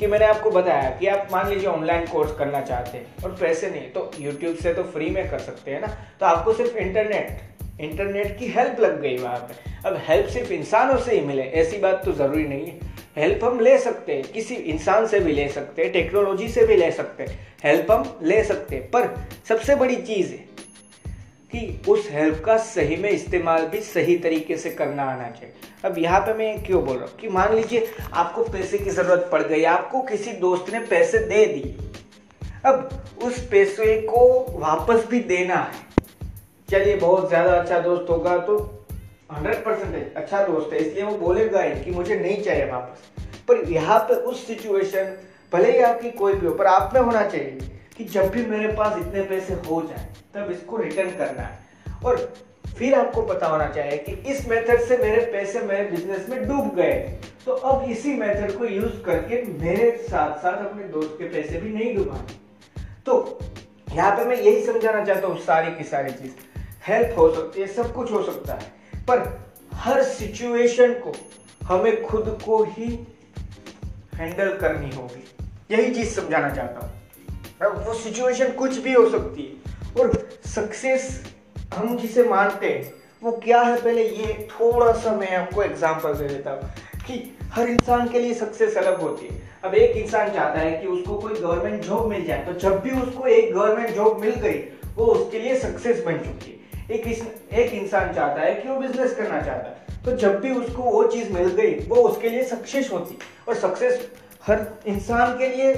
कि 0.00 0.06
मैंने 0.06 0.24
आपको 0.24 0.50
बताया 0.50 0.90
कि 0.90 1.06
आप 1.06 1.28
मान 1.32 1.48
लीजिए 1.48 1.68
ऑनलाइन 1.68 2.06
कोर्स 2.06 2.32
करना 2.32 2.60
चाहते 2.60 2.98
हैं 2.98 3.24
और 3.24 3.30
पैसे 3.30 3.70
नहीं 3.70 3.90
तो 3.90 4.10
यूट्यूब 4.20 4.56
से 4.56 4.74
तो 4.74 4.82
फ्री 4.82 5.08
में 5.10 5.30
कर 5.30 5.38
सकते 5.38 5.70
हैं 5.70 5.80
ना? 5.80 5.86
तो 6.20 6.26
आपको 6.26 6.52
सिर्फ़ 6.52 6.76
इंटरनेट 6.76 7.80
इंटरनेट 7.80 8.38
की 8.38 8.46
हेल्प 8.48 8.80
लग 8.80 9.00
गई 9.02 9.16
वहाँ 9.16 9.38
पे। 9.38 9.88
अब 9.88 10.00
हेल्प 10.08 10.28
सिर्फ़ 10.28 10.52
इंसानों 10.52 10.96
से 10.98 11.14
ही 11.14 11.20
मिले, 11.20 11.42
ऐसी 11.42 11.78
बात 11.78 12.04
तो 12.04 12.12
ज़रूरी 12.12 12.44
नहीं 12.44 12.66
है। 12.66 12.97
हेल्प 13.16 13.44
हम 13.44 13.60
ले 13.60 13.78
सकते 13.78 14.12
हैं, 14.12 14.22
किसी 14.24 14.54
इंसान 14.54 15.06
से 15.06 15.20
भी 15.20 15.32
ले 15.32 15.48
सकते 15.48 15.82
हैं, 15.82 15.92
टेक्नोलॉजी 15.92 16.48
से 16.48 16.66
भी 16.66 16.76
ले 16.76 16.90
सकते 16.92 17.22
हैं, 17.22 17.38
हेल्प 17.64 17.90
हम 17.90 18.18
ले 18.22 18.42
सकते 18.44 18.76
हैं। 18.76 18.90
पर 18.90 19.08
सबसे 19.48 19.74
बड़ी 19.74 19.96
चीज़ 19.96 20.32
है 20.32 20.46
कि 21.52 21.80
उस 21.88 22.08
हेल्प 22.10 22.42
का 22.44 22.56
सही 22.58 22.96
में 22.96 23.10
इस्तेमाल 23.10 23.66
भी 23.66 23.80
सही 23.82 24.16
तरीके 24.18 24.56
से 24.56 24.70
करना 24.70 25.02
आना 25.04 25.28
चाहिए। 25.30 25.54
अब 25.84 25.98
यहाँ 25.98 26.20
पे 26.20 26.34
मैं 26.34 26.62
क्यों 26.64 26.84
बोल 26.84 26.96
रहा 26.96 27.06
हूँ 27.06 27.16
कि 27.16 27.28
मान 27.28 27.54
लीजिए 27.56 27.90
आपको 28.12 28.42
पैसे 28.44 28.78
की 28.78 28.90
ज़रूरत 28.90 29.28
पड़ 29.32 29.42
गई, 29.42 29.62
आपको 29.64 30.02
किसी 30.02 30.32
दोस्त 30.38 30.72
ने 30.72 30.80
पैसे 30.86 31.18
दे 31.20 31.44
दिए। 31.46 31.76
अब 32.64 32.88
उस 33.24 33.38
पैसे 33.48 34.00
को 34.02 34.46
वापस 34.58 35.06
भी 35.10 35.20
देना 35.20 35.54
है। 35.54 35.86
चलिए, 36.68 36.96
बहुत 36.96 37.28
ज़्यादा 37.28 37.52
अच्छा 37.52 37.78
दोस्त 37.80 38.10
होगा 38.10 38.36
तो 38.38 38.77
हंड्रेड 39.30 39.64
परसेंटेज 39.64 40.14
अच्छा 40.16 40.42
दोस्त 40.46 40.72
है, 40.72 40.78
इसलिए 40.78 41.02
वो 41.04 41.16
बोलेगा 41.18 41.62
ही 41.62 41.80
कि 41.84 41.90
मुझे 41.90 42.14
नहीं 42.16 42.42
चाहिए 42.42 42.70
वापस। 42.70 43.22
पर 43.48 43.64
यहाँ 43.70 43.98
पे 44.00 44.14
उस 44.14 44.46
सिचुएशन 44.46 45.16
भले 45.52 45.70
ही 45.72 45.82
आपकी 45.82 46.10
कोई 46.10 46.34
भी 46.34 46.46
हो, 46.46 46.52
पर 46.54 46.66
आप 46.66 46.94
में 46.94 47.00
होना 47.00 47.26
चाहिए 47.26 47.58
कि 47.96 48.04
जब 48.04 48.30
भी 48.30 48.44
मेरे 48.46 48.72
पास 48.72 48.98
इतने 48.98 49.22
पैसे 49.22 49.54
हो 49.68 49.80
जाए, 49.82 50.06
तब 50.34 50.50
इसको 50.50 50.76
रिटर्न 50.76 51.10
करना 51.10 51.42
है। 51.42 51.58
और 52.04 52.16
फिर 52.68 52.94
आपको 52.94 53.22
पता 53.22 53.46
होना 53.46 53.66
चाहिए 53.66 53.96
कि 53.98 54.12
इस 54.30 54.48
मेथड 54.48 54.80
से 54.80 54.96
मेरे 54.98 55.20
पैसे 55.32 55.60
मेरे 55.62 55.84
बिज़नेस 55.90 56.28
में 56.28 56.46
डूब 56.48 56.74
गए। 56.74 56.98
तो 57.46 57.52
अब 57.52 57.90
इसी 57.90 58.14
मेथड 58.14 58.56
को 58.58 58.64
यूज़ 58.64 59.02
करके 59.02 59.42
मेरे 59.54 59.90
साथ 60.02 60.36
साथ 60.38 60.64
अपने 60.64 60.84
दोस्त 60.84 61.16
के 61.18 61.28
पैसे 61.28 61.60
भी 61.60 61.72
नहीं 61.74 61.94
डुबाने। 61.96 62.36
तो 63.06 63.38
यहाँ 63.92 64.16
पे 64.16 64.24
मैं 64.24 64.36
यही 64.36 64.64
समझाना 64.66 65.04
चाहता 65.04 65.26
हूँ 65.26 65.38
सारी 65.40 65.74
की 65.76 65.84
सारी 65.84 66.10
चीज़। 66.12 66.32
हेल्प 66.88 67.18
हो 67.18 67.32
सकती 67.34 67.60
है, 67.60 67.66
सब 67.66 67.92
कुछ 67.94 68.12
हो 68.12 68.22
सकता 68.22 68.54
है। 68.54 68.76
पर 69.10 69.48
हर 69.74 70.02
सिचुएशन 70.02 70.92
को 70.94 71.12
हमें 71.64 72.02
खुद 72.02 72.38
को 72.44 72.62
ही 72.64 72.88
हैंडल 74.14 74.56
करनी 74.56 74.96
होगी। 74.96 75.24
यही 75.70 75.94
चीज़ 75.94 76.10
समझाना 76.10 76.48
चाहता 76.50 76.86
हूँ। 76.86 76.92
अब 77.62 77.84
वो 77.88 77.94
सिचुएशन 77.94 78.52
कुछ 78.52 78.78
भी 78.78 78.92
हो 78.92 79.08
सकती 79.10 79.42
है। 79.42 80.02
और 80.02 80.28
सक्सेस 80.46 81.08
हम 81.74 81.96
जिसे 81.98 82.22
मानते 82.24 82.68
हैं, 82.68 82.92
वो 83.22 83.32
क्या 83.32 83.60
है? 83.62 83.80
पहले 83.82 84.08
ये 84.08 84.48
थोड़ा 84.50 84.92
सा 84.92 85.14
मैं 85.16 85.36
आपको 85.36 85.62
एग्जांपल 85.62 86.14
दे 86.14 86.28
देता 86.28 86.50
हूँ 86.50 86.70
कि 87.06 87.36
हर 87.52 87.68
इंसान 87.68 88.08
के 88.08 88.20
लिए 88.20 88.34
सक्सेस 88.34 88.76
अलग 88.76 89.00
होती 89.00 89.26
है। 89.26 89.40
अब 89.64 89.74
एक 89.74 89.96
इंसान 89.96 90.32
चाहता 90.32 90.60
है 90.60 90.76
कि 90.78 90.86
उसको 90.86 91.18
कोई 91.18 91.34
गवर्नमेंट 91.34 91.82
जॉब 91.84 92.06
मिल 92.06 92.24
जाए 92.24 92.44
तो 92.44 92.52
जब 92.60 92.80
भी 92.80 92.90
उसको 92.90 93.26
एक 93.26 93.54
गवर्नमेंट 93.54 93.94
जॉब 93.94 94.20
मिल 94.20 94.34
गई, 94.34 94.58
वो 94.96 95.06
उसके 95.06 95.38
लिए 95.38 95.58
सक्सेस 95.60 96.04
बन 96.04 96.18
चुकी 96.18 96.50
है। 96.50 96.57
एक 96.90 97.06
इस, 97.06 97.22
एक 97.52 97.72
इंसान 97.72 98.12
चाहता 98.14 98.40
है 98.40 98.54
कि 98.54 98.68
वो 98.68 98.76
बिज़नेस 98.76 99.14
करना 99.14 99.40
चाहता 99.40 99.68
है। 99.68 100.02
तो 100.04 100.16
जब 100.16 100.40
भी 100.40 100.50
उसको 100.50 100.82
वो 100.82 101.04
चीज़ 101.04 101.32
मिल 101.32 101.48
गई 101.50 101.74
वो 101.88 101.96
उसके 101.96 102.28
लिए 102.28 102.44
सक्सेस 102.44 102.90
होती। 102.92 103.18
और 103.48 103.54
सक्सेस 103.54 104.08
हर 104.46 104.66
इंसान 104.86 105.36
के 105.38 105.48
लिए 105.48 105.72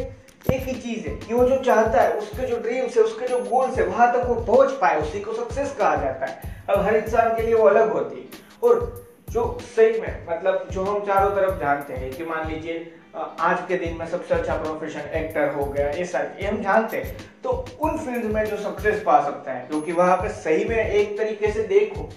एक 0.52 0.62
ही 0.62 0.74
चीज़ 0.74 1.08
है 1.08 1.16
कि 1.16 1.34
वो 1.34 1.44
जो 1.44 1.56
चाहता 1.56 2.02
है 2.02 2.12
उसके 2.12 2.46
जो 2.46 2.56
ड्रीम्स 2.56 2.96
है 2.96 3.02
उसके 3.02 3.28
जो 3.28 3.38
गोल्स 3.44 3.78
है 3.78 3.86
वहाँ 3.86 4.12
तक 4.12 4.28
वो 4.28 4.34
पहुँच 4.34 4.70
पाए 4.70 5.00
उसी 5.00 5.20
को 5.20 5.32
सक्सेस 5.32 5.74
कहा 5.78 5.94
जाता 5.96 6.26
है। 6.26 6.64
अब 6.70 6.84
हर 6.84 6.96
इंसान 6.96 7.34
के 7.36 7.42
लिए 7.42 7.54
वो 7.54 7.68
अलग 7.68 7.92
होती 7.92 8.20
है। 8.20 8.28
और 8.62 9.09
जो 9.30 9.58
सही 9.66 10.00
में 10.00 10.26
मतलब 10.28 10.68
जो 10.72 10.84
हम 10.84 11.04
चारों 11.06 11.30
तरफ़ 11.30 11.58
जानते 11.60 11.94
हैं, 11.94 12.10
कि 12.10 12.24
मान 12.24 12.48
लीजिए 12.48 12.92
आज 13.16 13.58
के 13.68 13.76
दिन 13.76 13.96
में 13.96 14.06
सबसे 14.06 14.34
अच्छा 14.34 14.56
प्रोफेशन 14.56 15.08
एक्टर 15.14 15.48
हो 15.50 15.64
गया, 15.66 15.88
ये 15.90 16.04
सब, 16.04 16.36
ये 16.40 16.46
हम 16.46 16.62
जानते 16.62 16.96
हैं। 16.96 17.16
तो 17.42 17.50
उन 17.80 17.96
फ़ील्ड 17.98 18.24
में 18.34 18.44
जो 18.46 18.56
सक्सेस 18.58 19.02
पा 19.06 19.20
सकता 19.24 19.52
है, 19.52 19.66
क्योंकि 19.68 19.92
वहाँ 19.92 20.16
पे 20.16 20.28
सही 20.34 20.64
में 20.64 20.76
एक 20.78 21.16
तरीके 21.18 21.50
से 21.52 21.62
देखो 21.68 22.08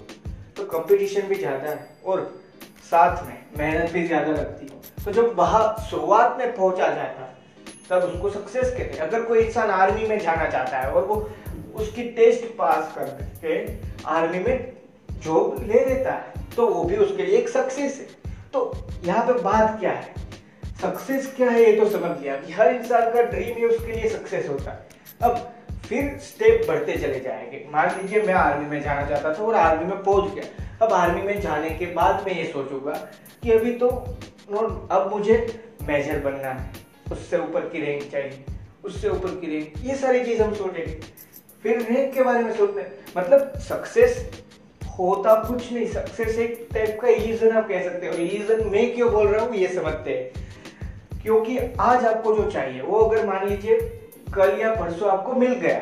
तो 0.56 0.64
कंपटीशन 0.66 1.28
भी 1.28 1.34
ज़्यादा 1.36 1.70
है, 1.70 1.88
और 2.04 2.20
साथ 2.90 3.24
में 3.26 3.38
मेहनत 3.58 3.92
भी 3.92 4.06
ज़्यादा 4.06 4.32
लगती 4.32 4.66
है। 4.66 5.04
तो 5.04 5.12
जब 5.12 5.34
वहाँ 5.36 5.64
शुरुआत 5.90 6.36
में 6.38 6.54
पहुँचा 6.56 6.88
जाता 6.88 7.22
है 7.22 7.32
तब 7.88 8.02
उसको 8.04 8.30
सक्सेस 8.30 8.68
कहते 8.68 8.92
हैं। 8.92 9.00
अगर 9.00 9.22
कोई 9.22 9.38
इंसान 9.40 9.70
आर्मी 9.72 10.06
में 10.08 10.18
जाना 10.18 10.46
चाहता 10.46 10.78
है, 10.78 10.90
और 10.90 11.04
वो 11.04 11.28
उसकी 11.76 12.02
टेस्ट 12.12 12.44
पास 12.56 12.94
करके 12.96 13.58
आर्मी 14.10 14.38
में 14.40 14.72
जॉब 15.24 15.62
ले 15.62 15.84
लेता 15.84 16.12
है 16.12 16.32
तो 16.56 16.66
वो 16.66 16.84
भी 16.84 16.96
उसके 16.96 17.26
लिए 17.26 17.38
एक 17.38 17.48
सक्सेस 17.48 17.98
है। 18.00 18.32
तो 18.52 18.86
यहाँ 19.04 19.26
पे 19.26 19.32
बात 19.42 19.78
क्या 19.80 19.90
है? 19.90 20.14
सक्सेस 20.82 21.32
क्या 21.36 21.50
है 21.50 21.64
ये 21.64 21.76
तो 21.76 21.88
समझ 21.90 22.18
लिया 22.20 22.36
कि 22.36 22.52
हर 22.52 22.74
इंसान 22.74 23.12
का 23.12 23.22
ड्रीम 23.22 23.58
है 23.58 23.66
उसके 23.66 23.92
लिए 23.92 24.08
सक्सेस 24.10 24.48
होता 24.48 24.70
है। 24.70 24.88
अब 25.22 25.52
फिर 25.84 26.16
स्टेप 26.22 26.66
बढ़ते 26.68 26.96
चले 26.96 27.20
जाएँगे। 27.20 27.66
मान 27.72 27.88
लीजिए 27.96 28.22
मैं 28.22 28.34
आर्मी 28.34 28.66
में 28.66 28.80
जाना 28.82 29.06
चाहता 29.08 29.32
था 29.34 29.44
और 29.44 29.54
आर्मी 29.54 29.84
में 29.84 30.02
पहुँच 30.02 30.34
गया। 30.34 30.44
अब 30.82 30.92
आर्मी 30.92 31.22
में 31.22 31.40
जाने 31.40 31.70
के 31.70 31.86
बाद 31.94 32.24
मैं 32.26 32.34
ये 32.34 32.44
सोचूँगा 32.52 32.92
कि 33.42 33.50
अभी 33.52 33.72
तो 33.72 33.88
अब 33.88 35.10
मुझे 35.12 35.36
मेजर 35.82 36.18
बनना 36.20 36.48
है। 36.50 36.70
उससे 37.12 37.38
ऊपर 37.38 37.68
की 37.68 37.80
रैंक 37.80 38.10
चाहिए, 38.12 38.44
उससे 38.84 39.08
ऊपर 39.08 39.30
की 39.30 39.46
रैंक 39.48 39.86
ये 39.86 39.94
सारी 39.96 40.24
चीज़ 40.24 40.42
हम 40.42 40.54
सोचेंगे। 40.54 41.00
फिर 41.62 41.80
रैंक 41.82 42.14
के 42.14 42.22
बारे 42.22 42.42
में 42.44 42.52
सोचते 42.56 42.86
मतलब 43.16 43.52
सक्सेस 43.60 44.18
होता 44.98 45.34
कुछ 45.42 45.72
नहीं 45.72 45.86
सक्सेस 45.88 46.38
एक 46.38 46.68
टाइप 46.74 46.98
का 47.00 47.08
इलिजन 47.08 47.56
आप 47.56 47.68
कह 47.68 47.82
सकते 47.82 48.06
हो। 48.06 48.12
इलिजन 48.14 48.68
मैं 48.70 48.94
क्यों 48.94 49.10
बोल 49.12 49.26
रहा 49.28 49.44
हूँ, 49.44 49.54
ये 49.54 49.68
समझते 49.68 50.10
हैं। 50.10 51.22
क्योंकि 51.22 51.58
आज 51.58 52.04
आपको 52.04 52.34
जो 52.36 52.50
चाहिए, 52.50 52.80
वो 52.80 52.98
अगर 52.98 53.26
मान 53.26 53.48
लीजिए 53.48 53.78
कल 54.34 54.58
या 54.60 54.74
परसों 54.74 55.10
आपको 55.10 55.32
मिल 55.34 55.52
गया 55.54 55.80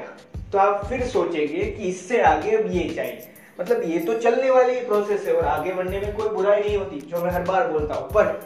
तो 0.53 0.59
आप 0.59 0.85
फिर 0.87 1.03
सोचेंगे 1.07 1.47
कि 1.57 1.89
इससे 1.89 2.21
आगे 2.23 2.57
अब 2.57 2.71
ये 2.71 2.89
चाहिए। 2.89 3.29
मतलब 3.59 3.83
ये 3.83 3.99
तो 3.99 4.19
चलने 4.21 4.51
वाली 4.51 4.81
प्रोसेस 4.81 5.27
है 5.27 5.35
और 5.35 5.45
आगे 5.47 5.73
बढ़ने 5.75 6.01
में 6.01 6.15
कोई 6.17 6.29
बुराई 6.29 6.61
नहीं 6.61 6.77
होती, 6.77 7.01
जो 7.01 7.25
मैं 7.25 7.31
हर 7.31 7.43
बार 7.43 7.69
बोलता 7.69 7.95
हूँ। 7.95 8.11
पर 8.11 8.41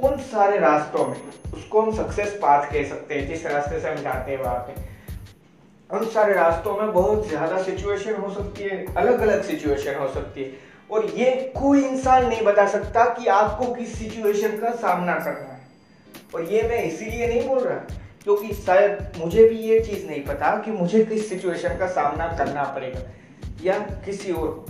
उन 0.00 0.16
सारे 0.26 0.58
रास्तों 0.58 1.06
में 1.06 1.16
उसको 1.54 1.80
हम 1.82 1.96
सक्सेस 1.96 2.38
पाथ 2.42 2.70
कह 2.72 2.88
सकते 2.88 3.14
हैं, 3.14 3.26
जिस 3.28 3.46
रास्ते 3.46 3.80
से 3.80 3.88
हम 3.88 3.96
जाते 3.96 4.32
हैं 4.32 4.42
वहाँ 4.42 4.58
पे। 4.58 4.88
उन 5.92 6.04
सारे 6.06 6.34
रास्तों 6.34 6.76
में 6.76 6.92
बहुत 6.92 7.28
ज़्यादा 7.28 7.62
सिचुएशन 7.62 8.14
हो 8.16 8.32
सकती 8.34 8.62
है 8.62 8.84
अलग 8.94 9.20
अलग 9.20 9.42
सिचुएशन 9.44 9.94
हो 9.94 10.08
सकती 10.08 10.42
है। 10.42 10.68
और 10.90 11.06
ये 11.16 11.30
कोई 11.56 11.82
इंसान 11.84 12.26
नहीं 12.26 12.44
बता 12.44 12.66
सकता 12.68 13.04
कि 13.14 13.26
आपको 13.28 13.72
किस 13.74 13.98
सिचुएशन 13.98 14.56
का 14.58 14.70
सामना 14.76 15.14
करना 15.16 15.52
है। 15.54 15.58
और 16.34 16.42
ये 16.44 16.62
मैं 16.62 16.82
इसीलिए 16.84 17.26
नहीं 17.26 17.46
बोल 17.48 17.58
रहा, 17.58 17.76
क्योंकि 18.24 18.54
शायद 18.56 19.12
मुझे 19.18 19.44
भी 19.44 19.56
ये 19.58 19.80
चीज़ 19.80 20.06
नहीं 20.06 20.24
पता 20.24 20.56
कि 20.56 20.70
मुझे 20.70 21.04
किस 21.04 21.28
सिचुएशन 21.28 21.76
का 21.78 21.86
सामना 21.88 22.26
करना 22.38 22.64
पड़ेगा, 22.64 23.00
या 23.64 23.78
किसी 24.04 24.32
और 24.32 24.64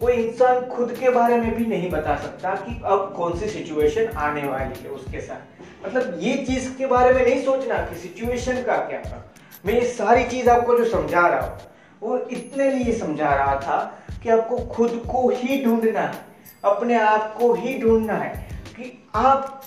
कोई 0.00 0.12
इंसान 0.14 0.60
खुद 0.66 0.92
के 1.00 1.10
बारे 1.10 1.36
में 1.36 1.54
भी 1.54 1.66
नहीं 1.66 1.90
बता 1.90 2.16
सकता 2.16 2.54
कि 2.56 2.80
अब 2.84 3.12
कौन 3.16 3.38
सी 3.38 3.48
सिचुएशन 3.48 4.06
आने 4.18 4.44
वाली 4.44 4.82
है 4.82 4.90
उसके 4.90 5.20
साथ। 5.20 5.86
मतलब 5.86 6.18
ये 6.22 6.36
चीज़ 6.44 6.70
के 6.78 6.86
बारे 6.86 7.12
में 7.12 7.24
नहीं 7.24 7.42
सोचना 7.44 7.76
कि 7.86 7.96
सिचुएशन 7.98 8.62
का 8.62 8.76
क्या 8.88 9.02
था। 9.02 9.26
मैं 9.64 9.74
ये 9.74 9.86
सारी 9.86 10.24
चीज़ 10.24 10.48
आपको 10.50 10.76
जो 10.78 10.84
समझा 10.84 11.26
रहा 11.28 11.40
हूँ, 11.40 11.58
वो 12.02 12.18
इतने 12.18 12.70
लिए 12.70 12.92
समझा 12.98 13.34
रहा 13.34 13.56
था 13.60 13.78
कि 14.22 14.28
आपको 14.28 14.56
खुद 14.66 15.02
को 15.10 15.28
ही 15.30 15.64
ढूंढना 15.64 16.00
है, 16.00 16.24
अपने 16.64 16.98
आप 16.98 17.34
को 17.38 17.52
ही 17.54 17.78
ढूंढना 17.80 18.14
है 18.14 18.34
कि 18.76 18.92
आप 19.14 19.62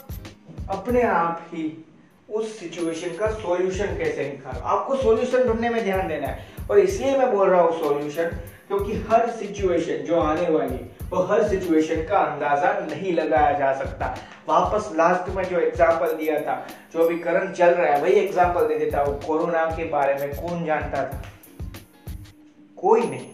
अपने 0.70 1.02
आप 1.04 1.48
ही 1.48 1.64
उस 2.34 2.60
सिचुएशन 2.60 3.16
का 3.18 3.28
सॉल्यूशन 3.32 3.98
कैसे 3.98 4.24
निकालो? 4.24 4.60
आपको 4.60 4.96
सॉल्यूशन 4.96 5.44
ढूँढने 5.44 5.70
में 5.70 5.84
ध्यान 5.84 6.08
देना 6.08 6.28
है। 6.28 6.46
और 6.72 6.80
इसलिए 6.80 7.18
मैं 7.18 7.32
बोल 7.32 7.50
रहा 7.50 7.62
हूँ 7.62 7.80
सॉल्यूशन 7.80 8.30
क्योंकि 8.68 8.94
हर 8.94 9.30
सिचुएशन 9.30 9.96
जो 9.96 10.20
आने 10.20 10.50
वाली 10.50 10.80
वो 11.10 11.22
हर 11.22 11.48
सिचुएशन 11.48 11.96
का 11.96 12.18
अंदाज़ा 12.18 12.72
नहीं 12.80 13.14
लगाया 13.14 13.60
जा 13.60 13.74
सकता। 13.74 14.06
वापस 14.50 14.90
लास्ट 14.96 15.30
में 15.36 15.44
जो 15.44 15.60
एग्जांपल 15.60 16.14
दिया 16.14 16.40
था, 16.40 16.68
जो 16.94 17.04
अभी 17.04 17.20
करंट 17.20 17.56
चल 17.56 17.70
रहा 17.70 17.94
है, 17.94 18.02
वही 18.02 18.14
एग्जांपल 18.14 18.68
दे 18.68 18.78
देता 18.80 19.02
हूँ। 19.02 19.22
कोरोना 19.22 19.66
के 19.66 19.86
बारे 19.86 20.14
में 20.14 20.36
कौन 20.36 20.66
जानता 20.66 21.04
था? 21.04 21.22
कोई 22.78 23.02
नहीं। 23.02 23.28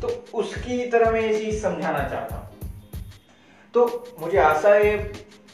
तो 0.00 0.24
उसकी 0.34 0.86
तरह 0.86 1.10
मैं 1.10 1.20
ये 1.20 1.38
चीज़ 1.38 1.62
समझाना 1.62 2.08
चाहता 2.08 2.36
हूँ। 2.36 2.70
तो 3.74 4.14
मुझे 4.20 4.38
आशा 4.38 4.74
है, 4.74 5.12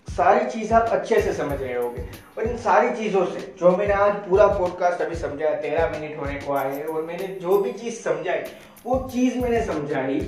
सारी 0.09 0.51
चीज़ 0.51 0.75
आप 0.75 0.89
अच्छे 0.89 1.21
से 1.21 1.33
समझ 1.33 1.63
रहे 1.63 1.75
होगे। 1.75 2.03
और 2.41 2.47
इन 2.47 2.57
सारी 2.57 2.91
चीज़ों 2.97 3.25
से, 3.27 3.41
जो 3.61 3.71
मैंने 3.77 3.95
आज 3.95 4.13
पूरा 4.29 4.47
पॉडकास्ट 4.47 5.03
अभी 5.03 5.17
समझाया, 5.17 5.55
तेरह 5.55 5.91
मिनट 5.91 6.19
होने 6.19 6.35
को 6.35 6.53
आए 6.53 6.75
हैं, 6.77 6.85
और 6.85 7.03
मैंने 7.03 7.27
जो 7.27 7.59
भी 7.59 7.73
चीज़ 7.73 7.95
समझाई, 7.95 8.39
वो 8.87 9.09
चीज़ 9.13 9.37
मैंने 9.39 9.65
समझाई 9.65 10.21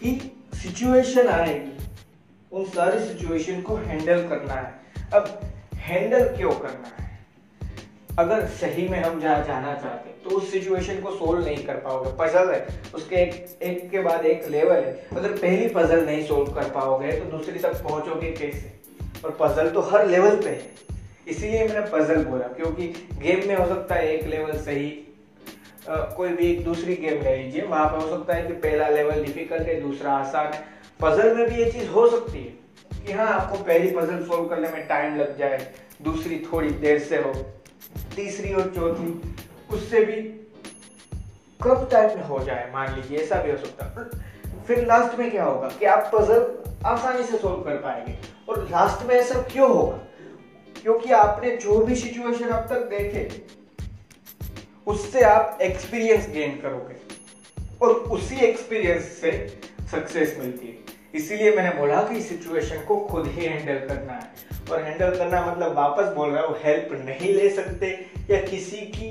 कि 0.00 0.40
सिचुएशन 0.54 1.28
आएगी, 1.28 1.86
उन 2.52 2.64
सारी 2.64 2.98
सिचुएशन 2.98 3.60
को 3.60 3.76
हैंडल 3.76 4.28
करना 4.28 4.54
है। 4.54 4.74
अब 5.14 5.40
हैंडल 5.74 6.28
क्यों 6.36 6.52
करना 6.52 7.02
है? 7.02 7.10
अगर 8.18 8.44
सही 8.46 8.88
में 8.88 8.98
हम 9.02 9.20
जहाँ 9.20 9.44
जाना 9.44 9.74
चाहते 9.74 10.10
तो 10.24 10.30
उस 10.30 10.50
सिचुएशन 10.52 11.00
को 11.00 11.10
सोल्व 11.10 11.44
नहीं 11.44 11.64
कर 11.66 11.76
पाओगे। 11.76 12.10
पजल 12.18 12.50
है, 12.52 12.66
उसके 12.94 13.16
एक 13.16 13.58
एक 13.62 13.90
के 13.90 14.00
बाद 14.00 14.26
एक 14.26 14.48
लेवल 14.48 14.76
है। 14.76 15.06
अगर 15.16 15.32
पहली 15.32 15.68
पजल 15.68 16.04
नहीं 16.06 16.26
सोल्व 16.26 16.52
कर 16.52 16.70
पाओगे 16.70 17.12
तो 17.12 17.38
दूसरी 17.38 17.58
तक 17.58 17.82
पहुंचोगे 17.82 18.30
कैसे? 18.30 18.72
और 19.24 19.36
पजल 19.40 19.70
तो 19.70 19.80
हर 19.80 20.06
लेवल 20.06 20.36
पे 20.36 20.50
है। 20.50 20.82
इसीलिए 21.32 21.66
मैंने 21.68 21.86
पजल 21.92 22.24
बोला 22.24 22.46
क्योंकि 22.56 22.86
गेम 23.22 23.46
में 23.48 23.54
हो 23.56 23.66
सकता 23.66 23.94
है 23.94 24.08
एक 24.08 24.26
लेवल 24.26 24.58
सही 24.58 24.90
आ, 25.88 25.96
कोई 26.16 26.28
भी 26.28 26.46
एक 26.46 26.64
दूसरी 26.64 26.94
गेम 26.94 27.22
ले 27.22 27.36
लीजिए 27.36 27.62
वहाँ 27.62 27.86
पर 27.86 27.98
हो 27.98 28.08
सकता 28.08 28.34
है 28.34 28.42
कि 28.42 28.52
पहला 28.64 28.88
लेवल 28.88 29.24
डिफ़िकल्ट 29.24 29.68
है 29.68 29.80
दूसरा 29.80 30.12
आसान 30.12 30.52
है। 30.52 30.60
पजल 31.00 31.34
में 31.36 31.48
भी 31.48 31.62
ये 31.62 31.70
चीज़ 31.70 31.88
हो 31.88 32.08
सकती 32.10 32.38
है 32.38 33.02
कि 33.06 33.12
हाँ 33.12 33.26
आपको 33.26 33.56
पहली 33.64 33.90
पजल 33.90 34.22
सोल्व 34.24 34.44
करने 34.48 34.68
में 34.68 34.86
टाइम 34.88 35.16
लग 35.16 35.38
जाए 35.38 35.72
दूसरी 36.02 36.38
थोड़ी 36.52 36.70
देर 36.84 36.98
से 36.98 37.16
हो 37.16 37.32
तीसरी 38.16 38.52
और 38.52 38.72
चौथी 38.76 39.34
उससे 39.70 40.04
भी 40.04 40.20
कब 41.60 41.88
टाइम 41.92 42.16
में 42.18 42.24
हो 42.24 42.38
जाए 42.44 42.70
मान 42.74 42.94
लीजिए 42.94 43.18
ऐसा 43.18 43.42
भी 43.42 43.50
हो 43.50 43.56
सकता 43.56 43.86
है। 43.86 44.64
फिर 44.66 44.86
लास्ट 44.86 45.18
में 45.18 45.30
क्या 45.30 45.44
होगा 45.44 45.68
कि 45.78 45.86
आप 45.86 46.10
पजल 46.14 46.46
आसानी 46.86 47.24
से 47.24 47.38
सोल्व 47.38 47.62
कर 47.62 47.76
पाएँगे 47.76 48.16
और 48.48 48.62
लास्ट 48.70 49.06
में 49.06 49.14
ऐसा 49.14 49.42
क्यों 49.42 49.70
होगा? 49.70 49.98
क्योंकि 50.82 51.12
आपने 51.12 51.56
जो 51.56 51.78
भी 51.80 51.96
सिचुएशन 51.96 52.48
अब 52.48 52.68
तक 52.68 52.88
देखे, 52.90 53.28
उससे 54.86 55.20
आप 55.22 55.58
एक्सपीरियंस 55.62 56.28
गेन 56.28 56.60
करोगे। 56.60 57.00
और 57.82 57.90
उसी 57.90 58.36
एक्सपीरियंस 58.36 59.04
से 59.20 59.30
सक्सेस 59.90 60.36
मिलती 60.38 60.66
है। 60.66 60.76
इसीलिए 61.14 61.56
मैंने 61.56 61.70
बोला 61.78 62.02
कि 62.02 62.20
सिचुएशन 62.22 62.84
को 62.84 62.96
खुद 63.00 63.26
ही 63.26 63.46
हैंडल 63.46 63.86
करना 63.88 64.12
है। 64.12 64.30
और 64.70 64.82
हैंडल 64.82 65.16
करना 65.16 65.44
मतलब 65.46 65.74
वापस 65.76 66.14
बोल 66.16 66.30
रहा 66.30 66.44
हूँ 66.44 66.56
हेल्प 66.64 66.92
नहीं 67.04 67.34
ले 67.34 67.48
सकते 67.50 67.90
या 68.30 68.40
किसी 68.40 68.76
की 68.76 69.10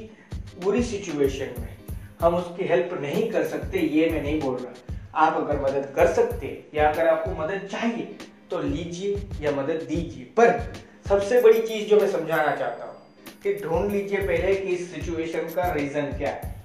बुरी 0.63 0.83
सिचुएशन 0.83 1.61
में 1.61 1.75
हम 2.21 2.35
उसकी 2.35 2.65
हेल्प 2.67 2.97
नहीं 3.01 3.29
कर 3.31 3.43
सकते, 3.47 3.79
ये 3.79 4.09
मैं 4.09 4.21
नहीं 4.21 4.39
बोल 4.41 4.55
रहा। 4.55 4.97
आप 5.15 5.37
अगर 5.37 5.61
मदद 5.61 5.91
कर 5.95 6.07
सकते 6.13 6.47
या 6.73 6.89
अगर 6.89 7.07
आपको 7.07 7.31
मदद 7.41 7.67
चाहिए 7.71 8.15
तो 8.51 8.59
लीजिए 8.59 9.21
या 9.41 9.51
मदद 9.51 9.85
दीजिए। 9.89 10.23
पर 10.37 10.73
सबसे 11.05 11.41
बड़ी 11.41 11.61
चीज़ 11.61 11.87
जो 11.87 11.99
मैं 11.99 12.07
समझाना 12.11 12.55
चाहता 12.55 12.85
हूँ 12.85 12.95
कि 13.43 13.53
ढूंढ 13.53 13.91
लीजिए 13.91 14.19
पहले 14.19 14.55
कि 14.55 14.67
इस 14.67 14.93
सिचुएशन 14.93 15.47
का 15.55 15.71
रीजन 15.73 16.11
क्या 16.17 16.29
है। 16.29 16.55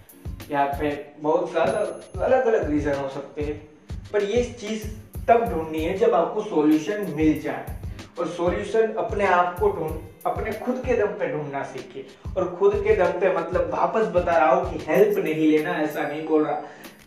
यहाँ 0.51 0.67
पे 0.81 0.91
बहुत 1.21 1.51
ज़्यादा 1.51 1.79
अलग 2.25 2.47
अलग 2.47 2.71
रीजन 2.71 2.95
हो 2.95 3.09
सकते 3.09 3.43
हैं। 3.43 3.57
पर 4.13 4.25
ये 4.25 4.43
चीज़ 4.61 4.85
तब 5.29 5.45
ढूंढनी 5.45 5.83
है 5.85 5.97
जब 5.99 6.15
आपको 6.15 6.43
सॉल्यूशन 6.43 7.13
मिल 7.17 7.41
जाए। 7.43 7.75
और 8.19 8.29
सॉल्यूशन 8.29 8.93
अपने 8.99 9.27
आप 9.27 9.59
को 9.61 9.69
ढूंढ, 9.69 9.97
अपने 10.27 10.53
खुद 10.53 10.83
के 10.87 10.97
दम 10.97 11.07
पे 11.07 11.29
ढूंढना 11.33 11.63
सीखिए। 11.63 12.07
और 12.37 12.55
खुद 12.59 12.75
के 12.85 12.97
दम 12.97 13.19
पे 13.21 13.33
मतलब 13.37 13.71
वापस 13.73 14.07
बता 14.07 14.37
रहा 14.39 14.53
हूँ 14.53 14.73
कि 14.73 14.85
हेल्प 14.89 15.19
नहीं 15.19 15.51
लेना, 15.51 15.75
ऐसा 15.75 16.07
नहीं 16.09 16.27
बोल 16.27 16.45
रहा। 16.45 16.63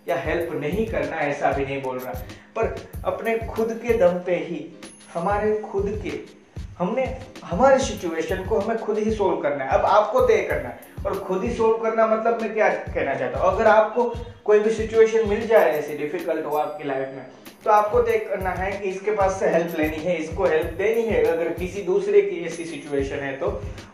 या 0.07 0.15
हेल्प 0.15 0.53
नहीं 0.53 0.85
करना, 0.87 1.15
ऐसा 1.15 1.51
भी 1.51 1.65
नहीं 1.65 1.81
बोल 1.81 1.97
रहा। 1.99 2.13
पर 2.55 2.75
अपने 3.05 3.37
खुद 3.37 3.79
के 3.83 3.97
दम 3.97 4.19
पे 4.19 4.35
ही, 4.35 4.65
हमारे 5.13 5.57
खुद 5.61 5.99
के 6.03 6.38
हमने, 6.79 7.03
हमारे 7.45 7.79
सिचुएशन 7.79 8.43
को 8.45 8.59
हमें 8.59 8.77
खुद 8.77 8.97
ही 8.97 9.11
सोल्व 9.11 9.41
करना 9.41 9.63
है। 9.63 9.79
अब 9.79 9.85
आपको 9.85 10.19
तय 10.21 10.41
करना 10.43 10.69
है। 10.69 10.87
और 11.05 11.17
खुद 11.19 11.43
ही 11.43 11.51
सोल्व 11.53 11.77
करना 11.77 12.05
मतलब 12.07 12.41
मैं 12.41 12.53
क्या 12.53 12.69
कहना 12.69 13.13
चाहता 13.15 13.39
हूँ? 13.39 13.51
अगर 13.51 13.67
आपको 13.67 14.03
कोई 14.45 14.59
भी 14.59 14.69
सिचुएशन 14.71 15.27
मिल 15.29 15.45
जाए 15.47 15.71
ऐसी 15.71 15.97
डिफ़िकल्ट 15.97 16.45
हो 16.45 16.57
आपकी 16.57 16.87
लाइफ 16.87 17.09
में 17.15 17.25
तो 17.65 17.71
आपको 17.71 18.01
तय 18.01 18.17
करना 18.19 18.49
है 18.51 18.71
कि 18.71 18.89
इसके 18.89 19.11
पास 19.11 19.39
से 19.39 19.49
हेल्प 19.49 19.75
लेनी 19.79 19.97
है, 19.97 20.15
इसको 20.15 20.45
हेल्प 20.45 20.73
देनी 20.73 21.01
है, 21.03 21.23
अगर 21.23 21.49
किसी 21.53 21.81
दूसरे 21.83 22.21
की 22.21 22.45
ऐसी 22.45 22.65
सिचुएशन 22.65 23.15
है 23.15 23.35
तो। 23.37 23.47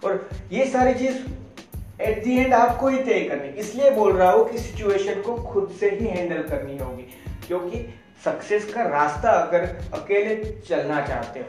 और 0.04 0.30
ये 0.52 0.66
सारी 0.66 0.94
चीज़ 0.96 1.18
एट 2.02 2.24
दी 2.24 2.38
एंड 2.38 2.54
आपको 2.54 2.88
ही 2.88 2.98
तय 3.00 3.20
करनी 3.22 3.50
इसलिए 3.60 3.90
बोल 3.92 4.14
रहा 4.14 4.32
हूँ 4.32 4.48
कि 4.50 4.58
सिचुएशन 4.58 5.22
को 5.22 5.36
खुद 5.44 5.76
से 5.80 5.90
ही 5.90 6.08
हैंडल 6.08 6.44
करनी 6.50 6.78
होगी। 6.78 7.08
क्योंकि 7.48 7.86
सक्सेस 8.26 8.74
का 8.74 8.84
रास्ता 8.90 9.32
अगर 9.32 9.66
अकेले 9.94 10.36
चलना 10.70 11.02
चाहते 11.08 11.40
हो 11.40 11.46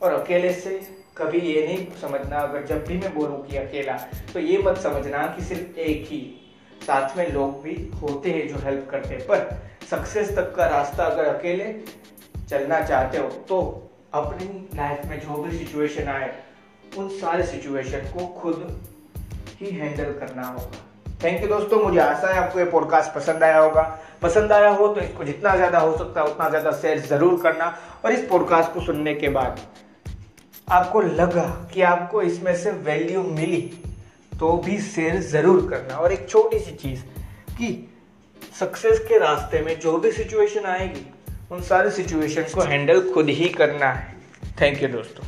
और 0.00 0.12
अकेले 0.12 0.52
से 0.54 0.80
कभी 1.16 1.38
ये 1.40 1.66
नहीं 1.66 1.86
समझना, 2.00 2.38
अगर 2.38 2.64
जब 2.66 2.84
भी 2.86 2.96
मैं 2.96 3.14
बोलूँ 3.14 3.42
कि 3.46 3.56
अकेला 3.56 3.96
तो 4.32 4.40
ये 4.40 4.58
मत 4.62 4.78
समझना 4.78 5.26
कि 5.28 5.42
सिर्फ़ 5.44 5.78
एक 5.80 6.06
ही। 6.08 6.20
साथ 6.86 7.16
में 7.16 7.32
लोग 7.32 7.62
भी 7.62 7.74
होते 8.02 8.30
हैं 8.30 8.46
जो 8.48 8.56
हेल्प 8.64 8.88
करते 8.90 9.14
हैं, 9.14 9.26
पर 9.26 9.60
सक्सेस 9.90 10.34
तक 10.36 10.54
का 10.56 10.66
रास्ता 10.68 11.04
अगर 11.04 11.24
अकेले 11.28 11.72
चलना 12.40 12.80
चाहते 12.82 13.18
हो 13.18 13.28
तो 13.48 13.60
अपनी 14.14 14.46
लाइफ 14.76 15.06
में 15.06 15.18
जो 15.20 15.42
भी 15.42 15.58
सिचुएशन 15.58 16.08
आए, 16.08 16.32
उन 16.98 17.08
सारे 17.10 17.46
सिचुएशन 17.46 18.10
को 18.12 18.26
खुद 18.34 18.66
ही 19.60 19.70
हैंडल 19.70 20.12
करना 20.18 20.46
होगा। 20.48 20.84
थैंक 21.22 21.42
यू 21.42 21.48
दोस्तों, 21.48 21.82
मुझे 21.82 21.98
आशा 22.00 22.32
है 22.32 22.38
आपको 22.38 22.58
ये 22.58 22.64
पॉडकास्ट 22.66 23.14
पसंद 23.14 23.42
आया 23.42 23.58
होगा। 23.58 23.82
पसंद 24.22 24.52
आया 24.52 24.68
हो 24.70 24.88
तो 24.88 25.00
इसको 25.00 25.24
जितना 25.24 25.54
ज़्यादा 25.56 25.78
हो 25.78 25.96
सकता 25.96 26.20
है, 26.20 26.26
उतना 26.26 26.48
ज़्यादा 26.48 26.70
शेयर 26.72 26.98
ज़रूर 27.00 27.40
करना 27.42 27.74
और 28.04 28.12
इस 28.12 28.28
पॉडकास्ट 28.28 28.72
को 28.74 28.80
सुनने 28.82 29.14
के 29.14 29.28
बाद 29.30 29.60
आपको 30.68 31.00
लगा 31.00 31.44
कि 31.74 31.82
आपको 31.84 32.22
इसमें 32.22 32.56
से 32.56 32.70
वैल्यू 32.84 33.22
मिली 33.22 33.60
तो 34.40 34.56
भी 34.64 34.78
शेयर 34.82 35.20
ज़रूर 35.22 35.68
करना। 35.70 35.96
और 35.96 36.12
एक 36.12 36.28
छोटी 36.28 36.58
सी 36.58 36.72
चीज़ 36.72 37.02
कि 37.58 37.68
सक्सेस 38.58 38.98
के 39.08 39.18
रास्ते 39.18 39.60
में 39.60 39.78
जो 39.80 39.96
भी 39.98 40.12
सिचुएशन 40.12 40.64
आएगी 40.66 41.06
उन 41.52 41.62
सारे 41.62 41.90
सिचुएशन 41.90 42.42
को 42.54 42.60
हैंडल 42.62 43.00
खुद 43.12 43.28
ही 43.30 43.48
करना 43.50 43.90
है। 43.92 44.14
थैंक 44.60 44.82
यू 44.82 44.88
दोस्तों। 44.88 45.24